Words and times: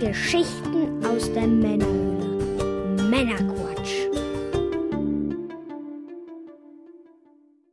Geschichten 0.00 1.02
aus 1.06 1.32
der 1.32 1.46
Männerhöhle. 1.46 3.02
Männerquatsch. 3.08 3.94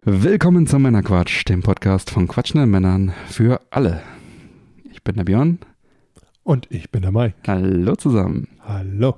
Willkommen 0.04 0.66
zum 0.66 0.84
Männerquatsch, 0.84 1.44
dem 1.50 1.64
Podcast 1.64 2.12
von 2.12 2.30
quatschenden 2.30 2.72
Männern 2.72 3.12
für 3.28 3.60
alle. 3.72 4.04
Ich 4.90 5.04
bin 5.04 5.18
der 5.18 5.26
Björn. 5.26 5.60
Und 6.44 6.68
ich 6.72 6.90
bin 6.92 7.02
der 7.02 7.12
Mike. 7.12 7.36
Hallo 7.46 7.98
zusammen. 7.98 8.48
Hallo. 8.62 9.18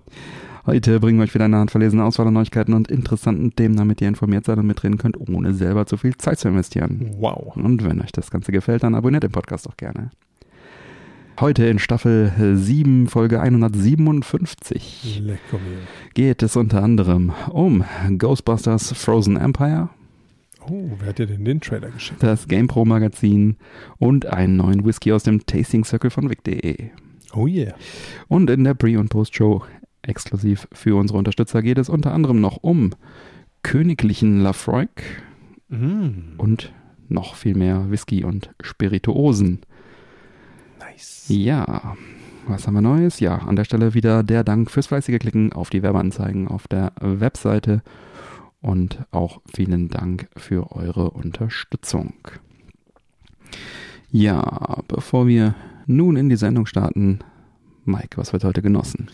Heute 0.65 0.99
bringen 0.99 1.19
wir 1.19 1.25
euch 1.25 1.35
wieder 1.35 1.45
eine 1.45 1.57
handverlesene 1.57 2.03
Auswahl 2.03 2.25
an 2.25 2.33
Neuigkeiten 2.33 2.73
und 2.73 2.89
interessanten 2.89 3.55
Themen, 3.55 3.75
damit 3.75 4.01
ihr 4.01 4.07
informiert 4.07 4.45
seid 4.45 4.57
und 4.57 4.65
mitreden 4.65 4.97
könnt, 4.97 5.19
ohne 5.19 5.53
selber 5.53 5.85
zu 5.85 5.97
viel 5.97 6.17
Zeit 6.17 6.39
zu 6.39 6.47
investieren. 6.47 7.17
Wow. 7.19 7.55
Und 7.55 7.83
wenn 7.83 8.01
euch 8.01 8.11
das 8.13 8.31
Ganze 8.31 8.51
gefällt, 8.51 8.81
dann 8.81 8.95
abonniert 8.95 9.21
den 9.21 9.31
Podcast 9.31 9.69
auch 9.69 9.77
gerne. 9.77 10.09
Heute 11.39 11.65
in 11.65 11.79
Staffel 11.79 12.31
7, 12.55 13.07
Folge 13.07 13.41
157 13.41 15.19
Lecker 15.21 15.59
geht 16.13 16.41
es 16.43 16.55
unter 16.55 16.81
anderem 16.81 17.33
um 17.49 17.83
Ghostbusters 18.17 18.93
Frozen 18.93 19.37
Empire, 19.37 19.89
Oh, 20.67 20.89
wer 20.97 21.09
hat 21.09 21.19
dir 21.19 21.27
denn 21.27 21.45
den 21.45 21.61
Trailer 21.61 21.91
geschickt? 21.91 22.23
das 22.23 22.47
GamePro 22.47 22.85
Magazin 22.85 23.57
und 23.97 24.25
einen 24.25 24.55
neuen 24.57 24.83
Whisky 24.83 25.11
aus 25.11 25.21
dem 25.23 25.45
Tasting 25.45 25.83
Circle 25.85 26.09
von 26.09 26.27
Vic.de. 26.29 26.89
Oh 27.35 27.45
yeah. 27.45 27.75
Und 28.29 28.49
in 28.49 28.63
der 28.63 28.73
Pre- 28.73 28.97
und 28.97 29.09
Post-Show 29.09 29.63
exklusiv 30.01 30.67
für 30.71 30.95
unsere 30.95 31.19
Unterstützer 31.19 31.61
geht 31.61 31.77
es 31.77 31.87
unter 31.89 32.13
anderem 32.13 32.41
noch 32.41 32.57
um 32.63 32.91
königlichen 33.61 34.39
Lafroig 34.41 34.89
Mm. 35.67 36.37
und 36.37 36.71
noch 37.09 37.33
viel 37.33 37.55
mehr 37.55 37.89
Whisky 37.89 38.23
und 38.23 38.51
Spirituosen. 38.61 39.61
Nice. 40.95 41.25
Ja, 41.27 41.97
was 42.47 42.67
haben 42.67 42.75
wir 42.75 42.81
Neues? 42.81 43.19
Ja, 43.19 43.39
an 43.39 43.57
der 43.57 43.65
Stelle 43.65 43.93
wieder 43.93 44.23
der 44.23 44.45
Dank 44.45 44.71
fürs 44.71 44.87
fleißige 44.87 45.19
Klicken 45.19 45.51
auf 45.51 45.69
die 45.69 45.83
Werbeanzeigen 45.83 46.47
auf 46.47 46.69
der 46.69 46.93
Webseite 47.01 47.81
und 48.61 48.99
auch 49.11 49.41
vielen 49.53 49.89
Dank 49.89 50.29
für 50.37 50.71
eure 50.71 51.11
Unterstützung. 51.11 52.13
Ja, 54.09 54.83
bevor 54.87 55.27
wir 55.27 55.55
nun 55.85 56.15
in 56.15 56.29
die 56.29 56.37
Sendung 56.37 56.65
starten, 56.65 57.19
Mike, 57.83 58.15
was 58.17 58.31
wird 58.31 58.45
heute 58.45 58.61
genossen? 58.61 59.09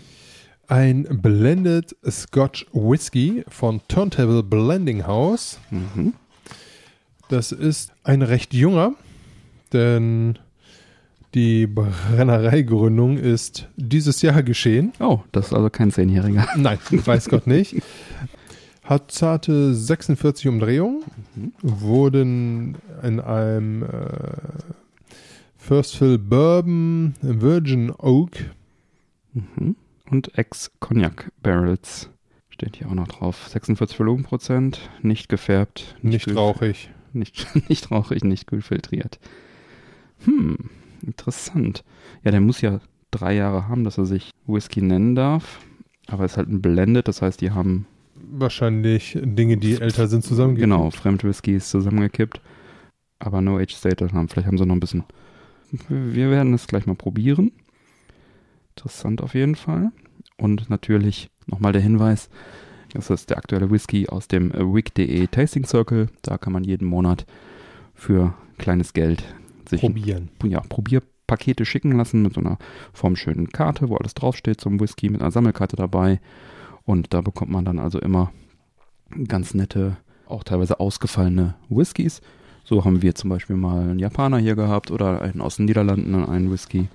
Ein 0.67 1.07
Blended 1.09 1.95
Scotch 2.07 2.67
Whisky 2.73 3.43
von 3.47 3.81
Turntable 3.88 4.43
Blending 4.43 5.07
House. 5.07 5.59
Mhm. 5.71 6.13
Das 7.27 7.51
ist 7.51 7.91
ein 8.03 8.21
recht 8.21 8.53
junger, 8.53 8.93
denn 9.73 10.38
die 11.33 11.67
Brennereigründung 11.67 13.17
ist 13.17 13.67
dieses 13.77 14.21
Jahr 14.21 14.43
geschehen. 14.43 14.93
Oh, 14.99 15.21
das 15.31 15.47
ist 15.47 15.53
also 15.53 15.69
kein 15.69 15.91
Zehnjähriger. 15.91 16.47
Nein, 16.57 16.77
weiß 16.89 17.29
Gott 17.29 17.47
nicht. 17.47 17.75
Hat 18.83 19.11
zarte 19.11 19.73
46 19.73 20.47
Umdrehungen, 20.49 21.03
wurden 21.61 22.75
in 23.03 23.19
einem 23.21 23.83
äh, 23.83 23.88
First 25.57 25.95
Fill 25.97 26.17
Bourbon 26.17 27.13
Virgin 27.21 27.91
Oak 27.91 28.31
Mhm. 29.33 29.77
Und 30.09 30.38
Ex-Cognac 30.38 31.31
Barrels 31.41 32.09
steht 32.49 32.75
hier 32.75 32.88
auch 32.89 32.93
noch 32.95 33.07
drauf. 33.07 33.47
46 33.47 33.97
Volumenprozent, 33.97 34.89
nicht 35.01 35.29
gefärbt, 35.29 35.95
nicht 36.01 36.27
kühl- 36.27 36.35
rauchig. 36.35 36.89
Nicht, 37.13 37.45
nicht 37.69 37.91
rauchig, 37.91 38.23
nicht 38.23 38.47
kühl 38.47 38.61
filtriert. 38.61 39.19
Hm, 40.25 40.55
interessant. 41.03 41.83
Ja, 42.23 42.31
der 42.31 42.41
muss 42.41 42.61
ja 42.61 42.80
drei 43.11 43.35
Jahre 43.35 43.67
haben, 43.67 43.83
dass 43.83 43.97
er 43.97 44.05
sich 44.05 44.31
Whisky 44.47 44.81
nennen 44.81 45.16
darf. 45.16 45.59
Aber 46.07 46.25
es 46.25 46.33
ist 46.33 46.38
halt 46.38 46.49
ein 46.49 46.61
Blended, 46.61 47.07
das 47.07 47.21
heißt, 47.21 47.41
die 47.41 47.52
haben 47.52 47.85
Wahrscheinlich 48.33 49.17
Dinge, 49.22 49.57
die 49.57 49.79
älter 49.81 50.07
sind, 50.07 50.23
zusammengekippt. 50.23 50.63
genau 50.63 50.89
Fremdwhiskys 50.91 51.69
zusammengekippt. 51.69 52.39
Aber 53.19 53.41
No 53.41 53.57
Age 53.57 53.73
Stated 53.75 54.13
haben. 54.13 54.29
Vielleicht 54.29 54.47
haben 54.47 54.57
sie 54.57 54.66
noch 54.66 54.75
ein 54.75 54.79
bisschen. 54.79 55.03
Wir 55.89 56.29
werden 56.29 56.53
es 56.53 56.67
gleich 56.67 56.85
mal 56.85 56.95
probieren. 56.95 57.51
Interessant 58.75 59.22
auf 59.22 59.33
jeden 59.33 59.56
Fall. 59.56 59.91
Und 60.38 60.69
natürlich 60.69 61.29
nochmal 61.45 61.73
der 61.73 61.81
Hinweis: 61.81 62.29
Das 62.94 63.09
ist 63.09 63.29
der 63.29 63.38
aktuelle 63.38 63.69
Whisky 63.69 64.07
aus 64.07 64.28
dem 64.28 64.51
Wick.de 64.53 65.28
Tasting 65.28 65.66
Circle. 65.66 66.07
Da 66.22 66.38
kann 66.38 66.53
man 66.53 66.63
jeden 66.63 66.88
Monat 66.88 67.25
für 67.94 68.33
kleines 68.57 68.94
Geld 68.94 69.23
sich 69.71 69.83
ein 69.83 69.93
Probieren. 69.93 70.29
ja, 70.45 70.59
Probierpakete 70.61 71.65
schicken 71.65 71.93
lassen 71.93 72.21
mit 72.21 72.33
so 72.33 72.41
einer 72.41 72.57
formschönen 72.93 73.49
Karte, 73.49 73.89
wo 73.89 73.95
alles 73.97 74.13
draufsteht 74.13 74.61
zum 74.61 74.79
Whisky, 74.79 75.09
mit 75.09 75.21
einer 75.21 75.31
Sammelkarte 75.31 75.75
dabei. 75.75 76.19
Und 76.85 77.13
da 77.13 77.21
bekommt 77.21 77.51
man 77.51 77.65
dann 77.65 77.79
also 77.79 77.99
immer 77.99 78.31
ganz 79.27 79.53
nette, 79.53 79.97
auch 80.27 80.43
teilweise 80.43 80.79
ausgefallene 80.79 81.55
Whiskys. 81.69 82.21
So 82.63 82.85
haben 82.85 83.01
wir 83.01 83.15
zum 83.15 83.29
Beispiel 83.29 83.55
mal 83.55 83.81
einen 83.81 83.99
Japaner 83.99 84.37
hier 84.37 84.55
gehabt 84.55 84.91
oder 84.91 85.21
einen 85.21 85.41
aus 85.41 85.57
den 85.57 85.65
Niederlanden, 85.65 86.15
einen 86.15 86.51
Whisky. 86.51 86.88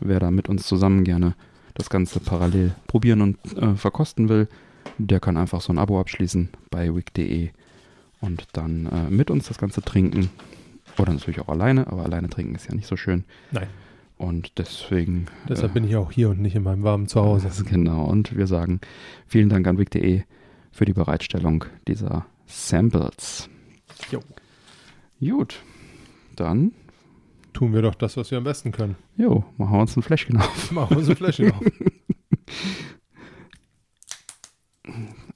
Wer 0.00 0.18
da 0.18 0.30
mit 0.30 0.48
uns 0.48 0.66
zusammen 0.66 1.04
gerne 1.04 1.34
das 1.74 1.90
Ganze 1.90 2.20
parallel 2.20 2.74
probieren 2.86 3.20
und 3.20 3.56
äh, 3.56 3.74
verkosten 3.74 4.28
will, 4.28 4.48
der 4.98 5.20
kann 5.20 5.36
einfach 5.36 5.60
so 5.60 5.72
ein 5.72 5.78
Abo 5.78 6.00
abschließen 6.00 6.48
bei 6.70 6.94
wick.de 6.94 7.50
und 8.20 8.48
dann 8.52 8.86
äh, 8.86 9.10
mit 9.10 9.30
uns 9.30 9.48
das 9.48 9.58
Ganze 9.58 9.82
trinken. 9.82 10.30
Oder 10.98 11.12
natürlich 11.12 11.40
auch 11.40 11.48
alleine, 11.48 11.86
aber 11.86 12.04
alleine 12.04 12.28
trinken 12.28 12.54
ist 12.54 12.68
ja 12.68 12.74
nicht 12.74 12.86
so 12.86 12.96
schön. 12.96 13.24
Nein. 13.50 13.68
Und 14.16 14.58
deswegen. 14.58 15.26
Deshalb 15.48 15.70
äh, 15.70 15.74
bin 15.74 15.84
ich 15.84 15.96
auch 15.96 16.12
hier 16.12 16.28
und 16.30 16.40
nicht 16.40 16.54
in 16.54 16.62
meinem 16.62 16.82
warmen 16.82 17.08
Zuhause. 17.08 17.48
genau. 17.64 18.04
Und 18.04 18.36
wir 18.36 18.46
sagen 18.46 18.80
vielen 19.26 19.48
Dank 19.48 19.66
an 19.66 19.78
wick.de 19.78 20.22
für 20.72 20.84
die 20.84 20.92
Bereitstellung 20.92 21.64
dieser 21.88 22.26
Samples. 22.46 23.48
Jo. 24.10 24.20
Gut. 25.20 25.62
Dann, 26.36 26.72
Tun 27.52 27.72
wir 27.74 27.82
doch 27.82 27.94
das, 27.94 28.16
was 28.16 28.30
wir 28.30 28.38
am 28.38 28.44
besten 28.44 28.72
können. 28.72 28.96
jo, 29.16 29.44
machen 29.58 29.72
wir 29.72 29.80
uns 29.80 29.96
ein 29.96 30.02
Fläschchen 30.02 30.36
auf. 30.36 30.70
Machen 30.70 30.90
wir 30.90 30.98
unsere 30.98 31.16
Fläschchen 31.16 31.52
auf. 31.52 31.62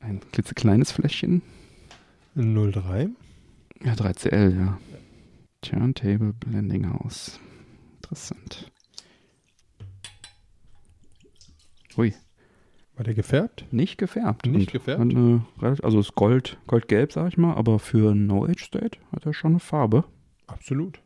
Ein 0.01 0.21
klitzekleines 0.33 0.93
Fläschchen. 0.93 1.43
03. 2.35 3.09
Ja, 3.85 3.93
3CL, 3.93 4.57
ja. 4.57 4.79
Turntable 5.65 6.33
Blending 6.35 6.89
House. 6.89 7.41
Interessant. 7.97 8.71
Ui, 11.97 12.13
War 12.97 13.05
der 13.05 13.15
gefärbt? 13.15 13.65
nicht 13.73 13.99
gefärbt. 13.99 14.47
Nicht 14.47 14.69
Und 14.69 14.73
gefärbt? 14.73 15.63
relativ- 15.63 15.85
also 15.85 16.01
ist 16.01 16.15
Gold, 16.15 16.59
Goldgelb, 16.67 17.13
sag 17.13 17.29
ich 17.29 17.37
mal, 17.39 17.55
aber 17.55 17.79
für 17.79 18.15
No 18.15 18.45
Age 18.45 18.63
State 18.65 18.99
hat 19.13 19.27
er 19.27 19.33
schon 19.35 19.53
eine 19.53 19.61
Farbe. 19.61 20.05
Absolut. 20.47 21.01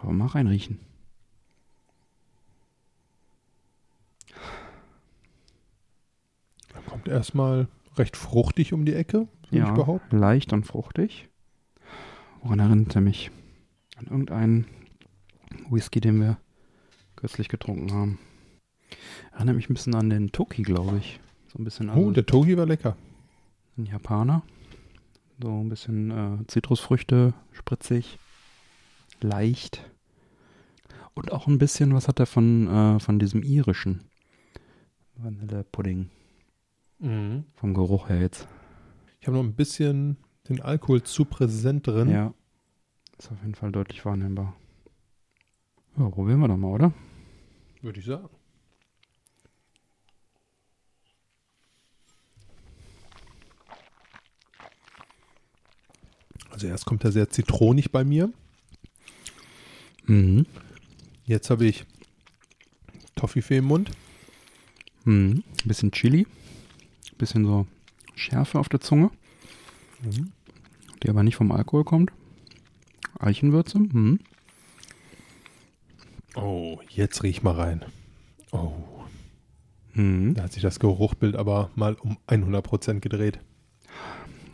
Aber 0.00 0.12
mal 0.12 0.26
reinriechen. 0.28 0.80
Er 6.74 6.82
kommt 6.82 7.08
erstmal 7.08 7.68
recht 7.96 8.16
fruchtig 8.16 8.72
um 8.72 8.84
die 8.84 8.94
Ecke, 8.94 9.28
würde 9.50 9.66
ich 9.68 9.74
behaupten. 9.74 10.18
leicht 10.18 10.52
und 10.52 10.64
fruchtig. 10.64 11.28
Woran 12.42 12.58
erinnert 12.58 12.94
er 12.94 13.00
mich? 13.00 13.30
An 14.04 14.10
irgendeinen 14.10 14.66
Whisky, 15.70 16.00
den 16.00 16.20
wir 16.20 16.38
kürzlich 17.16 17.48
getrunken 17.48 17.92
haben. 17.92 18.18
Erinnert 19.32 19.56
mich 19.56 19.68
ein 19.70 19.74
bisschen 19.74 19.94
an 19.94 20.10
den 20.10 20.30
Toki, 20.32 20.62
glaube 20.62 20.98
ich. 20.98 21.20
So 21.48 21.58
ein 21.58 21.64
bisschen 21.64 21.88
Oh, 21.90 21.94
also 21.94 22.10
der 22.12 22.26
Togi 22.26 22.56
war 22.56 22.66
lecker. 22.66 22.96
ein 23.76 23.86
Japaner. 23.86 24.42
So 25.42 25.50
ein 25.60 25.68
bisschen 25.68 26.10
äh, 26.10 26.46
Zitrusfrüchte, 26.46 27.34
spritzig, 27.52 28.18
leicht. 29.20 29.88
Und 31.14 31.32
auch 31.32 31.46
ein 31.46 31.58
bisschen, 31.58 31.94
was 31.94 32.08
hat 32.08 32.20
er 32.20 32.26
von, 32.26 32.68
äh, 32.68 33.00
von 33.00 33.18
diesem 33.18 33.42
irischen 33.42 34.02
Vanillepudding? 35.16 36.10
Mhm. 36.98 37.44
Vom 37.54 37.74
Geruch 37.74 38.08
her 38.08 38.20
jetzt. 38.20 38.46
Ich 39.20 39.26
habe 39.26 39.36
noch 39.36 39.44
ein 39.44 39.54
bisschen 39.54 40.16
den 40.48 40.60
Alkohol 40.60 41.02
zu 41.02 41.24
präsent 41.24 41.86
drin. 41.86 42.10
Ja. 42.10 42.34
Ist 43.18 43.30
auf 43.32 43.40
jeden 43.42 43.54
Fall 43.54 43.72
deutlich 43.72 44.04
wahrnehmbar. 44.04 44.54
Ja, 45.96 46.08
probieren 46.08 46.40
wir 46.40 46.48
doch 46.48 46.56
mal, 46.56 46.72
oder? 46.72 46.92
Würde 47.82 48.00
ich 48.00 48.06
sagen. 48.06 48.28
Also 56.50 56.66
erst 56.66 56.86
kommt 56.86 57.04
er 57.04 57.12
sehr 57.12 57.28
zitronig 57.30 57.90
bei 57.90 58.04
mir. 58.04 58.32
Mhm. 60.06 60.46
Jetzt 61.24 61.50
habe 61.50 61.66
ich 61.66 61.84
Toffifee 63.16 63.58
im 63.58 63.64
Mund. 63.66 63.90
Mhm. 65.04 65.42
Ein 65.64 65.68
bisschen 65.68 65.92
Chili. 65.92 66.26
Ein 67.12 67.18
bisschen 67.18 67.44
so 67.44 67.66
Schärfe 68.14 68.58
auf 68.58 68.68
der 68.68 68.80
Zunge, 68.80 69.10
Mhm. 70.02 70.32
die 71.02 71.08
aber 71.08 71.22
nicht 71.22 71.36
vom 71.36 71.50
Alkohol 71.52 71.84
kommt. 71.84 72.12
Eichenwürze. 73.24 73.78
Mhm. 73.78 74.20
Oh, 76.36 76.78
jetzt 76.88 77.22
riech 77.22 77.42
mal 77.42 77.54
rein. 77.54 77.84
Oh, 78.52 78.72
Mhm. 79.96 80.34
Da 80.34 80.42
hat 80.42 80.52
sich 80.52 80.62
das 80.62 80.80
Geruchbild 80.80 81.36
aber 81.36 81.70
mal 81.76 81.94
um 81.94 82.16
100% 82.26 82.98
gedreht. 83.00 83.38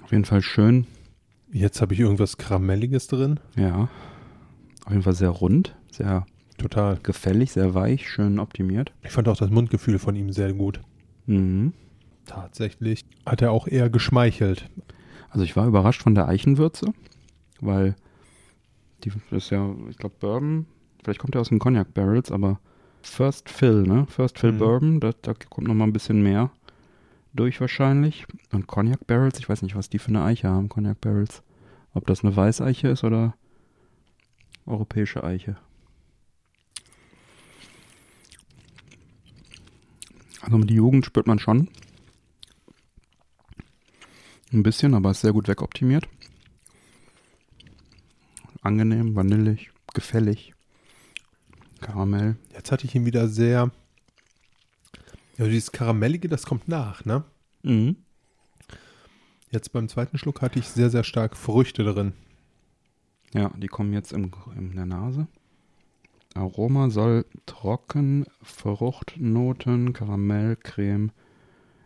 Auf 0.05 0.13
jeden 0.13 0.27
Fall 0.27 0.43
schön. 0.43 0.87
Jetzt 1.51 1.81
habe 1.81 1.95
ich 1.95 2.01
irgendwas 2.01 2.37
Karamelliges 2.37 3.07
drin. 3.07 3.41
Ja. 3.57 3.89
Auf 4.85 4.91
jeden 4.93 5.03
Fall 5.03 5.15
sehr 5.15 5.31
rund, 5.31 5.75
sehr 5.91 6.27
Total. 6.59 6.99
gefällig, 7.03 7.53
sehr 7.53 7.73
weich, 7.75 8.07
schön 8.11 8.39
optimiert. 8.39 8.93
Ich 9.03 9.13
fand 9.13 9.29
auch 9.29 9.37
das 9.39 9.49
Mundgefühl 9.51 9.99
von 9.99 10.15
ihm 10.15 10.31
sehr 10.31 10.53
gut. 10.53 10.81
Mhm. 11.25 11.73
Tatsächlich 12.27 13.07
hat 13.25 13.41
er 13.41 13.53
auch 13.53 13.67
eher 13.67 13.89
geschmeichelt. 13.89 14.69
Also 15.31 15.45
ich 15.45 15.57
war 15.57 15.67
überrascht 15.67 16.03
von 16.03 16.15
der 16.15 16.29
Eichenwürze, 16.29 16.93
weil 17.61 17.97
die 19.05 19.11
das 19.31 19.44
ist 19.44 19.50
ja, 19.50 19.75
ich 19.88 19.97
glaube 19.97 20.14
Bourbon, 20.20 20.67
vielleicht 21.02 21.20
kommt 21.20 21.35
er 21.35 21.41
aus 21.41 21.49
den 21.49 21.58
Cognac 21.58 21.94
Barrels, 21.94 22.31
aber 22.31 22.61
First 23.02 23.49
Fill, 23.49 23.82
ne? 23.82 24.06
First 24.08 24.38
Fill 24.38 24.52
Mhm. 24.52 24.58
Bourbon, 24.58 25.00
da, 25.00 25.12
da 25.23 25.35
kommt 25.35 25.69
noch 25.69 25.75
mal 25.75 25.85
ein 25.85 25.93
bisschen 25.93 26.23
mehr 26.23 26.50
durch 27.32 27.61
wahrscheinlich. 27.61 28.26
Und 28.52 28.67
Cognac 28.67 29.06
Barrels, 29.06 29.38
ich 29.38 29.49
weiß 29.49 29.62
nicht, 29.62 29.76
was 29.76 29.88
die 29.88 29.99
für 29.99 30.08
eine 30.08 30.23
Eiche 30.25 30.49
haben, 30.49 30.69
Cognac 30.69 31.00
Barrels. 31.00 31.43
Ob 31.94 32.06
das 32.06 32.25
eine 32.25 32.35
Weißeiche 32.37 32.88
ist 32.88 33.05
oder 33.05 33.35
europäische 34.67 35.25
Eiche. 35.25 35.56
Also 40.43 40.58
die 40.58 40.75
Jugend 40.75 41.05
spürt 41.05 41.26
man 41.26 41.38
schon. 41.38 41.69
Ein 44.52 44.62
bisschen, 44.62 44.94
aber 44.94 45.11
ist 45.12 45.20
sehr 45.20 45.32
gut 45.32 45.49
wegoptimiert. 45.49 46.08
Angenehm, 48.62 49.17
vanillig, 49.17 49.71
gefällig. 49.95 50.55
Karamell. 51.81 52.37
Jetzt 52.53 52.71
hatte 52.73 52.85
ich 52.85 52.95
ihn 52.95 53.07
wieder 53.07 53.29
sehr. 53.29 53.71
Ja, 55.39 55.47
dieses 55.47 55.73
Karamellige, 55.73 56.29
das 56.29 56.45
kommt 56.45 56.69
nach, 56.69 57.05
ne? 57.05 57.25
Mhm. 57.62 57.97
Jetzt 59.51 59.73
beim 59.73 59.89
zweiten 59.89 60.19
Schluck 60.19 60.43
hatte 60.43 60.59
ich 60.59 60.69
sehr, 60.69 60.91
sehr 60.91 61.05
stark 61.05 61.37
Früchte 61.37 61.83
drin. 61.85 62.12
Ja, 63.33 63.51
die 63.57 63.69
kommen 63.69 63.93
jetzt 63.93 64.12
im, 64.12 64.31
in 64.57 64.77
der 64.77 64.87
Nase. 64.87 65.27
Aroma 66.35 66.91
soll 66.91 67.25
trocken, 67.47 68.27
Fruchtnoten, 68.43 69.93
Karamell, 69.93 70.57
Creme, 70.57 71.11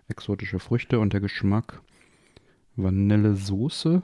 exotische 0.09 0.59
Früchte 0.59 0.99
und 0.99 1.13
der 1.13 1.21
Geschmack 1.21 1.81
Vanillesoße, 2.77 4.03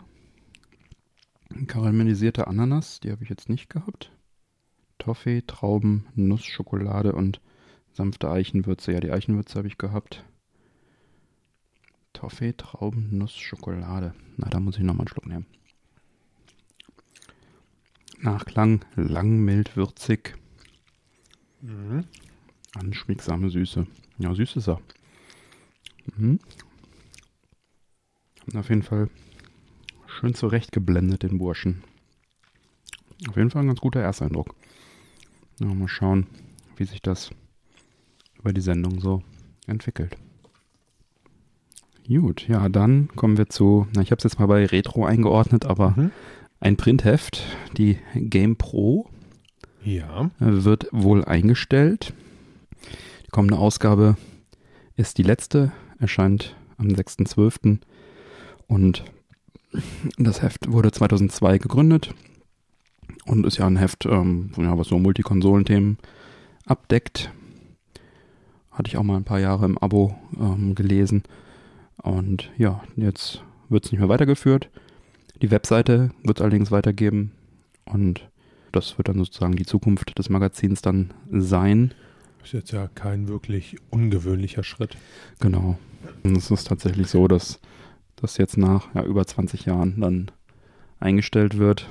karamellisierte 1.66 2.46
Ananas, 2.46 3.00
die 3.00 3.10
habe 3.10 3.22
ich 3.22 3.30
jetzt 3.30 3.48
nicht 3.48 3.68
gehabt. 3.68 4.12
Toffee, 4.98 5.42
Trauben, 5.46 6.06
Nuss, 6.14 6.44
Schokolade 6.44 7.12
und 7.12 7.40
sanfte 7.92 8.30
Eichenwürze. 8.30 8.92
Ja, 8.92 9.00
die 9.00 9.10
Eichenwürze 9.10 9.56
habe 9.58 9.68
ich 9.68 9.78
gehabt. 9.78 10.24
Toffee, 12.12 12.52
Trauben, 12.52 13.16
Nuss, 13.16 13.36
Schokolade. 13.36 14.14
Na, 14.36 14.48
da 14.48 14.60
muss 14.60 14.76
ich 14.76 14.82
nochmal 14.82 15.06
einen 15.06 15.08
Schluck 15.08 15.26
nehmen. 15.26 15.46
Nachklang, 18.20 18.84
lang, 18.96 19.38
mild, 19.40 19.76
würzig, 19.76 20.36
Mhm. 21.62 22.04
anschmiegsame 22.74 23.50
Süße. 23.50 23.86
Ja, 24.18 24.34
süß 24.34 24.56
ist 24.56 24.68
er. 24.68 24.80
Mhm. 26.16 26.38
Haben 28.46 28.58
Auf 28.58 28.68
jeden 28.68 28.82
Fall 28.82 29.08
schön 30.20 30.34
zurechtgeblendet, 30.34 31.22
den 31.22 31.38
Burschen. 31.38 31.82
Auf 33.28 33.36
jeden 33.36 33.50
Fall 33.50 33.62
ein 33.62 33.68
ganz 33.68 33.80
guter 33.80 34.00
Ersteindruck. 34.00 34.54
Ja, 35.58 35.66
mal 35.66 35.88
schauen, 35.88 36.26
wie 36.76 36.84
sich 36.84 37.00
das 37.00 37.30
über 38.38 38.52
die 38.52 38.60
Sendung 38.60 39.00
so 39.00 39.22
entwickelt. 39.66 40.16
Gut, 42.06 42.46
ja, 42.48 42.68
dann 42.68 43.08
kommen 43.16 43.38
wir 43.38 43.48
zu, 43.48 43.86
na, 43.94 44.02
ich 44.02 44.10
habe 44.10 44.18
es 44.18 44.24
jetzt 44.24 44.38
mal 44.38 44.46
bei 44.46 44.66
Retro 44.66 45.04
eingeordnet, 45.04 45.64
aber 45.64 45.90
Mhm. 45.96 46.10
ein 46.58 46.76
Printheft, 46.76 47.42
die 47.76 47.98
Game 48.14 48.56
Pro, 48.56 49.08
Ja. 49.84 50.30
wird 50.38 50.86
wohl 50.92 51.24
eingestellt. 51.24 52.12
Die 53.26 53.30
kommende 53.30 53.58
Ausgabe 53.58 54.16
ist 54.96 55.16
die 55.18 55.22
letzte, 55.22 55.72
erscheint 55.98 56.56
am 56.78 56.88
6.12. 56.88 57.80
Und 58.66 59.04
das 60.18 60.42
Heft 60.42 60.70
wurde 60.70 60.90
2002 60.90 61.58
gegründet 61.58 62.14
und 63.26 63.46
ist 63.46 63.58
ja 63.58 63.66
ein 63.66 63.76
Heft, 63.76 64.06
ähm, 64.06 64.50
ja, 64.56 64.76
was 64.76 64.88
so 64.88 64.98
Multikonsolenthemen 64.98 65.98
abdeckt. 66.66 67.30
Hatte 68.70 68.88
ich 68.88 68.96
auch 68.96 69.02
mal 69.02 69.16
ein 69.16 69.24
paar 69.24 69.40
Jahre 69.40 69.66
im 69.66 69.78
Abo 69.78 70.16
ähm, 70.38 70.74
gelesen. 70.74 71.22
Und 72.02 72.50
ja, 72.56 72.82
jetzt 72.96 73.42
wird 73.68 73.84
es 73.84 73.92
nicht 73.92 74.00
mehr 74.00 74.08
weitergeführt. 74.08 74.70
Die 75.42 75.50
Webseite 75.50 76.10
wird 76.22 76.38
es 76.38 76.42
allerdings 76.42 76.70
weitergeben. 76.70 77.32
Und 77.84 78.28
das 78.72 78.96
wird 78.98 79.08
dann 79.08 79.18
sozusagen 79.18 79.56
die 79.56 79.66
Zukunft 79.66 80.18
des 80.18 80.28
Magazins 80.28 80.82
dann 80.82 81.12
sein. 81.30 81.92
Ist 82.42 82.52
jetzt 82.52 82.72
ja 82.72 82.88
kein 82.94 83.28
wirklich 83.28 83.76
ungewöhnlicher 83.90 84.62
Schritt. 84.62 84.96
Genau. 85.40 85.78
Und 86.22 86.36
es 86.36 86.50
ist 86.50 86.66
tatsächlich 86.68 87.08
so, 87.08 87.28
dass 87.28 87.60
das 88.20 88.36
jetzt 88.36 88.56
nach 88.56 88.94
ja, 88.94 89.02
über 89.04 89.26
20 89.26 89.64
Jahren 89.66 90.00
dann 90.00 90.30
eingestellt 90.98 91.58
wird. 91.58 91.90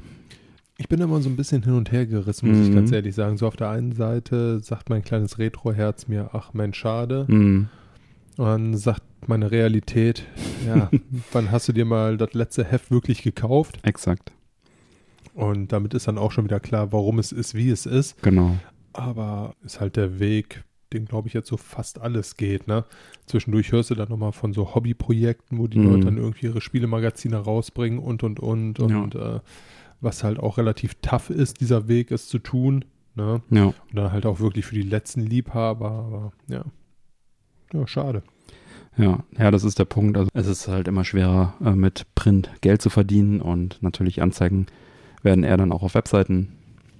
Ich 0.77 0.87
bin 0.87 1.01
immer 1.01 1.19
so 1.21 1.29
ein 1.29 1.35
bisschen 1.35 1.63
hin 1.63 1.73
und 1.73 1.91
her 1.91 2.05
gerissen, 2.05 2.49
muss 2.49 2.59
ich 2.59 2.69
Mhm. 2.71 2.75
ganz 2.75 2.91
ehrlich 2.91 3.13
sagen. 3.15 3.37
So 3.37 3.47
auf 3.47 3.55
der 3.57 3.69
einen 3.69 3.91
Seite 3.91 4.59
sagt 4.61 4.89
mein 4.89 5.03
kleines 5.03 5.37
Retro-Herz 5.37 6.07
mir, 6.07 6.29
ach 6.33 6.53
Mensch, 6.53 6.77
schade. 6.77 7.25
Hm, 7.27 7.67
Und 8.37 8.45
dann 8.45 8.77
sagt 8.77 9.01
meine 9.27 9.51
Realität, 9.51 10.25
ja, 10.65 10.89
wann 11.33 11.51
hast 11.51 11.67
du 11.67 11.73
dir 11.73 11.83
mal 11.85 12.15
das 12.17 12.33
letzte 12.33 12.63
Heft 12.63 12.91
wirklich 12.91 13.21
gekauft? 13.23 13.79
exakt. 13.83 14.31
Und 15.33 15.71
damit 15.71 15.93
ist 15.93 16.07
dann 16.07 16.17
auch 16.17 16.31
schon 16.31 16.45
wieder 16.45 16.59
klar, 16.59 16.91
warum 16.91 17.19
es 17.19 17.31
ist, 17.31 17.53
wie 17.55 17.69
es 17.69 17.85
ist. 17.85 18.21
Genau. 18.21 18.57
Aber 18.93 19.55
ist 19.63 19.79
halt 19.79 19.95
der 19.95 20.19
Weg, 20.19 20.63
den 20.93 21.05
glaube 21.05 21.27
ich 21.27 21.33
jetzt 21.33 21.47
so 21.47 21.57
fast 21.57 21.99
alles 22.01 22.37
geht, 22.37 22.67
ne? 22.67 22.85
Zwischendurch 23.25 23.71
hörst 23.71 23.89
du 23.91 23.95
dann 23.95 24.09
nochmal 24.09 24.31
von 24.31 24.53
so 24.53 24.73
Hobbyprojekten, 24.75 25.57
wo 25.57 25.67
die 25.67 25.79
Mhm. 25.79 25.91
Leute 25.91 26.05
dann 26.05 26.17
irgendwie 26.17 26.47
ihre 26.47 26.61
Spielemagazine 26.61 27.37
rausbringen 27.37 27.99
und 27.99 28.23
und 28.23 28.39
und 28.39 28.79
und 28.79 29.15
äh, 29.15 29.39
was 30.01 30.23
halt 30.23 30.39
auch 30.39 30.57
relativ 30.57 30.95
tough 31.01 31.29
ist, 31.29 31.59
dieser 31.61 31.87
Weg 31.87 32.11
es 32.11 32.27
zu 32.27 32.39
tun, 32.39 32.85
ne? 33.15 33.41
Ja. 33.49 33.65
Und 33.65 33.75
dann 33.93 34.11
halt 34.11 34.25
auch 34.25 34.39
wirklich 34.39 34.65
für 34.65 34.75
die 34.75 34.81
letzten 34.81 35.21
Liebhaber, 35.21 35.89
aber 35.91 36.31
ja. 36.47 36.63
Ja, 37.73 37.85
schade. 37.85 38.23
Ja, 38.97 39.23
ja, 39.37 39.51
das 39.51 39.63
ist 39.63 39.79
der 39.79 39.85
Punkt. 39.85 40.17
Also 40.17 40.29
es 40.33 40.47
ist 40.47 40.67
halt 40.67 40.87
immer 40.87 41.05
schwerer, 41.05 41.53
äh, 41.63 41.71
mit 41.71 42.05
Print 42.15 42.49
Geld 42.61 42.81
zu 42.81 42.89
verdienen 42.89 43.39
und 43.41 43.81
natürlich 43.81 44.21
Anzeigen 44.21 44.65
werden 45.21 45.43
eher 45.43 45.57
dann 45.57 45.71
auch 45.71 45.83
auf 45.83 45.93
Webseiten 45.95 46.53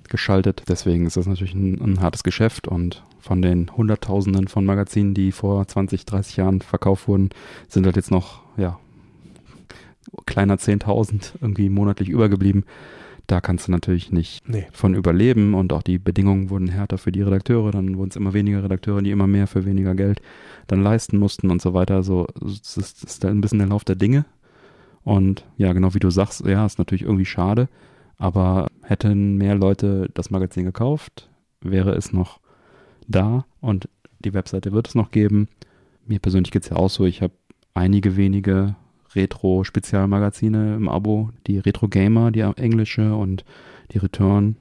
geschaltet. 0.10 0.64
Deswegen 0.68 1.06
ist 1.06 1.18
das 1.18 1.28
natürlich 1.28 1.54
ein, 1.54 1.80
ein 1.82 2.02
hartes 2.02 2.24
Geschäft 2.24 2.68
und 2.68 3.04
von 3.20 3.42
den 3.42 3.76
Hunderttausenden 3.76 4.48
von 4.48 4.66
Magazinen, 4.66 5.14
die 5.14 5.32
vor 5.32 5.68
20, 5.68 6.06
30 6.06 6.38
Jahren 6.38 6.62
verkauft 6.62 7.08
wurden, 7.08 7.30
sind 7.68 7.86
halt 7.86 7.96
jetzt 7.96 8.12
noch, 8.12 8.42
ja, 8.58 8.80
kleiner 10.26 10.56
10.000 10.56 11.34
irgendwie 11.42 11.70
monatlich 11.70 12.10
übergeblieben. 12.10 12.66
Da 13.28 13.42
kannst 13.42 13.68
du 13.68 13.72
natürlich 13.72 14.12
nicht 14.12 14.50
Nee. 14.50 14.66
von 14.72 14.96
überleben 14.96 15.54
und 15.54 15.72
auch 15.72 15.84
die 15.84 16.00
Bedingungen 16.00 16.50
wurden 16.50 16.68
härter 16.68 16.98
für 16.98 17.12
die 17.12 17.22
Redakteure, 17.22 17.70
dann 17.72 17.96
wurden 17.96 18.10
es 18.10 18.16
immer 18.16 18.34
weniger 18.34 18.64
Redakteure, 18.64 19.04
die 19.04 19.12
immer 19.12 19.28
mehr 19.28 19.46
für 19.46 19.66
weniger 19.66 19.94
Geld 19.94 20.20
dann 20.66 20.82
leisten 20.82 21.18
mussten 21.20 21.52
und 21.52 21.62
so 21.62 21.76
weiter. 21.76 22.02
So, 22.02 22.26
es 22.44 22.76
ist, 22.76 23.04
ist 23.04 23.24
da 23.24 23.28
ein 23.28 23.42
bisschen 23.42 23.60
der 23.60 23.68
Lauf 23.68 23.84
der 23.84 23.96
Dinge. 23.96 24.26
Und 25.04 25.46
ja, 25.58 25.74
genau 25.74 25.94
wie 25.94 26.00
du 26.00 26.10
sagst, 26.10 26.44
ja, 26.46 26.66
ist 26.66 26.80
natürlich 26.80 27.04
irgendwie 27.04 27.26
schade, 27.26 27.70
aber 28.20 28.68
hätten 28.84 29.38
mehr 29.38 29.56
Leute 29.56 30.10
das 30.14 30.30
Magazin 30.30 30.66
gekauft, 30.66 31.30
wäre 31.62 31.96
es 31.96 32.14
noch 32.14 32.40
da 33.08 33.46
und 33.62 33.90
die 34.20 34.34
Webseite 34.34 34.72
wird 34.74 34.90
es 34.90 34.96
noch 34.96 35.10
geben. 35.10 35.48
Mir 36.06 36.20
persönlich 36.20 36.52
geht 36.52 36.64
es 36.64 36.70
ja 36.70 36.76
auch 36.76 36.90
so, 36.90 37.06
ich 37.06 37.22
habe 37.22 37.34
einige 37.74 38.18
wenige 38.18 38.76
Retro-Spezialmagazine 39.16 40.76
im 40.76 40.90
Abo, 40.90 41.32
die 41.48 41.58
Retro 41.58 41.88
Gamer, 41.88 42.32
die 42.32 42.42
englische 42.42 43.16
und 43.16 43.46
die 43.92 43.98
Return 43.98 44.58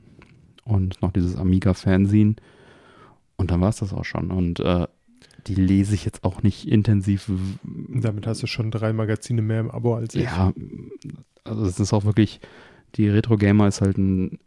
und 0.64 1.02
noch 1.02 1.12
dieses 1.12 1.36
Amiga-Fanzine. 1.36 2.36
Und 3.36 3.50
dann 3.50 3.60
war 3.60 3.68
es 3.68 3.76
das 3.76 3.92
auch 3.92 4.04
schon. 4.04 4.30
Und 4.30 4.60
äh, 4.60 4.86
die 5.46 5.54
lese 5.54 5.94
ich 5.94 6.04
jetzt 6.04 6.24
auch 6.24 6.42
nicht 6.42 6.68
intensiv. 6.68 7.30
Damit 7.62 8.26
hast 8.26 8.42
du 8.42 8.46
schon 8.46 8.70
drei 8.70 8.92
Magazine 8.92 9.42
mehr 9.42 9.60
im 9.60 9.70
Abo 9.70 9.94
als 9.94 10.14
ich. 10.14 10.24
Ja, 10.24 10.52
also 11.44 11.64
es 11.64 11.80
ist 11.80 11.92
auch 11.92 12.04
wirklich, 12.04 12.40
die 12.96 13.08
Retro 13.08 13.36
Gamer 13.36 13.68
ist 13.68 13.80
halt 13.80 13.98
ein, 13.98 14.38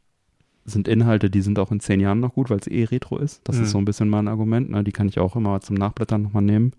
sind 0.66 0.88
Inhalte, 0.88 1.30
die 1.30 1.42
sind 1.42 1.58
auch 1.60 1.72
in 1.72 1.80
zehn 1.80 2.00
Jahren 2.00 2.20
noch 2.20 2.34
gut, 2.34 2.50
weil 2.50 2.60
es 2.60 2.68
eh 2.68 2.84
Retro 2.86 3.18
ist. 3.18 3.42
Das 3.46 3.58
Mhm. 3.58 3.64
ist 3.64 3.72
so 3.72 3.78
ein 3.78 3.86
bisschen 3.86 4.10
mein 4.10 4.28
Argument. 4.28 4.70
Ne? 4.70 4.84
Die 4.84 4.92
kann 4.92 5.08
ich 5.08 5.20
auch 5.20 5.36
immer 5.36 5.60
zum 5.62 5.76
Nachblättern 5.76 6.22
nochmal 6.22 6.44
nehmen. 6.44 6.74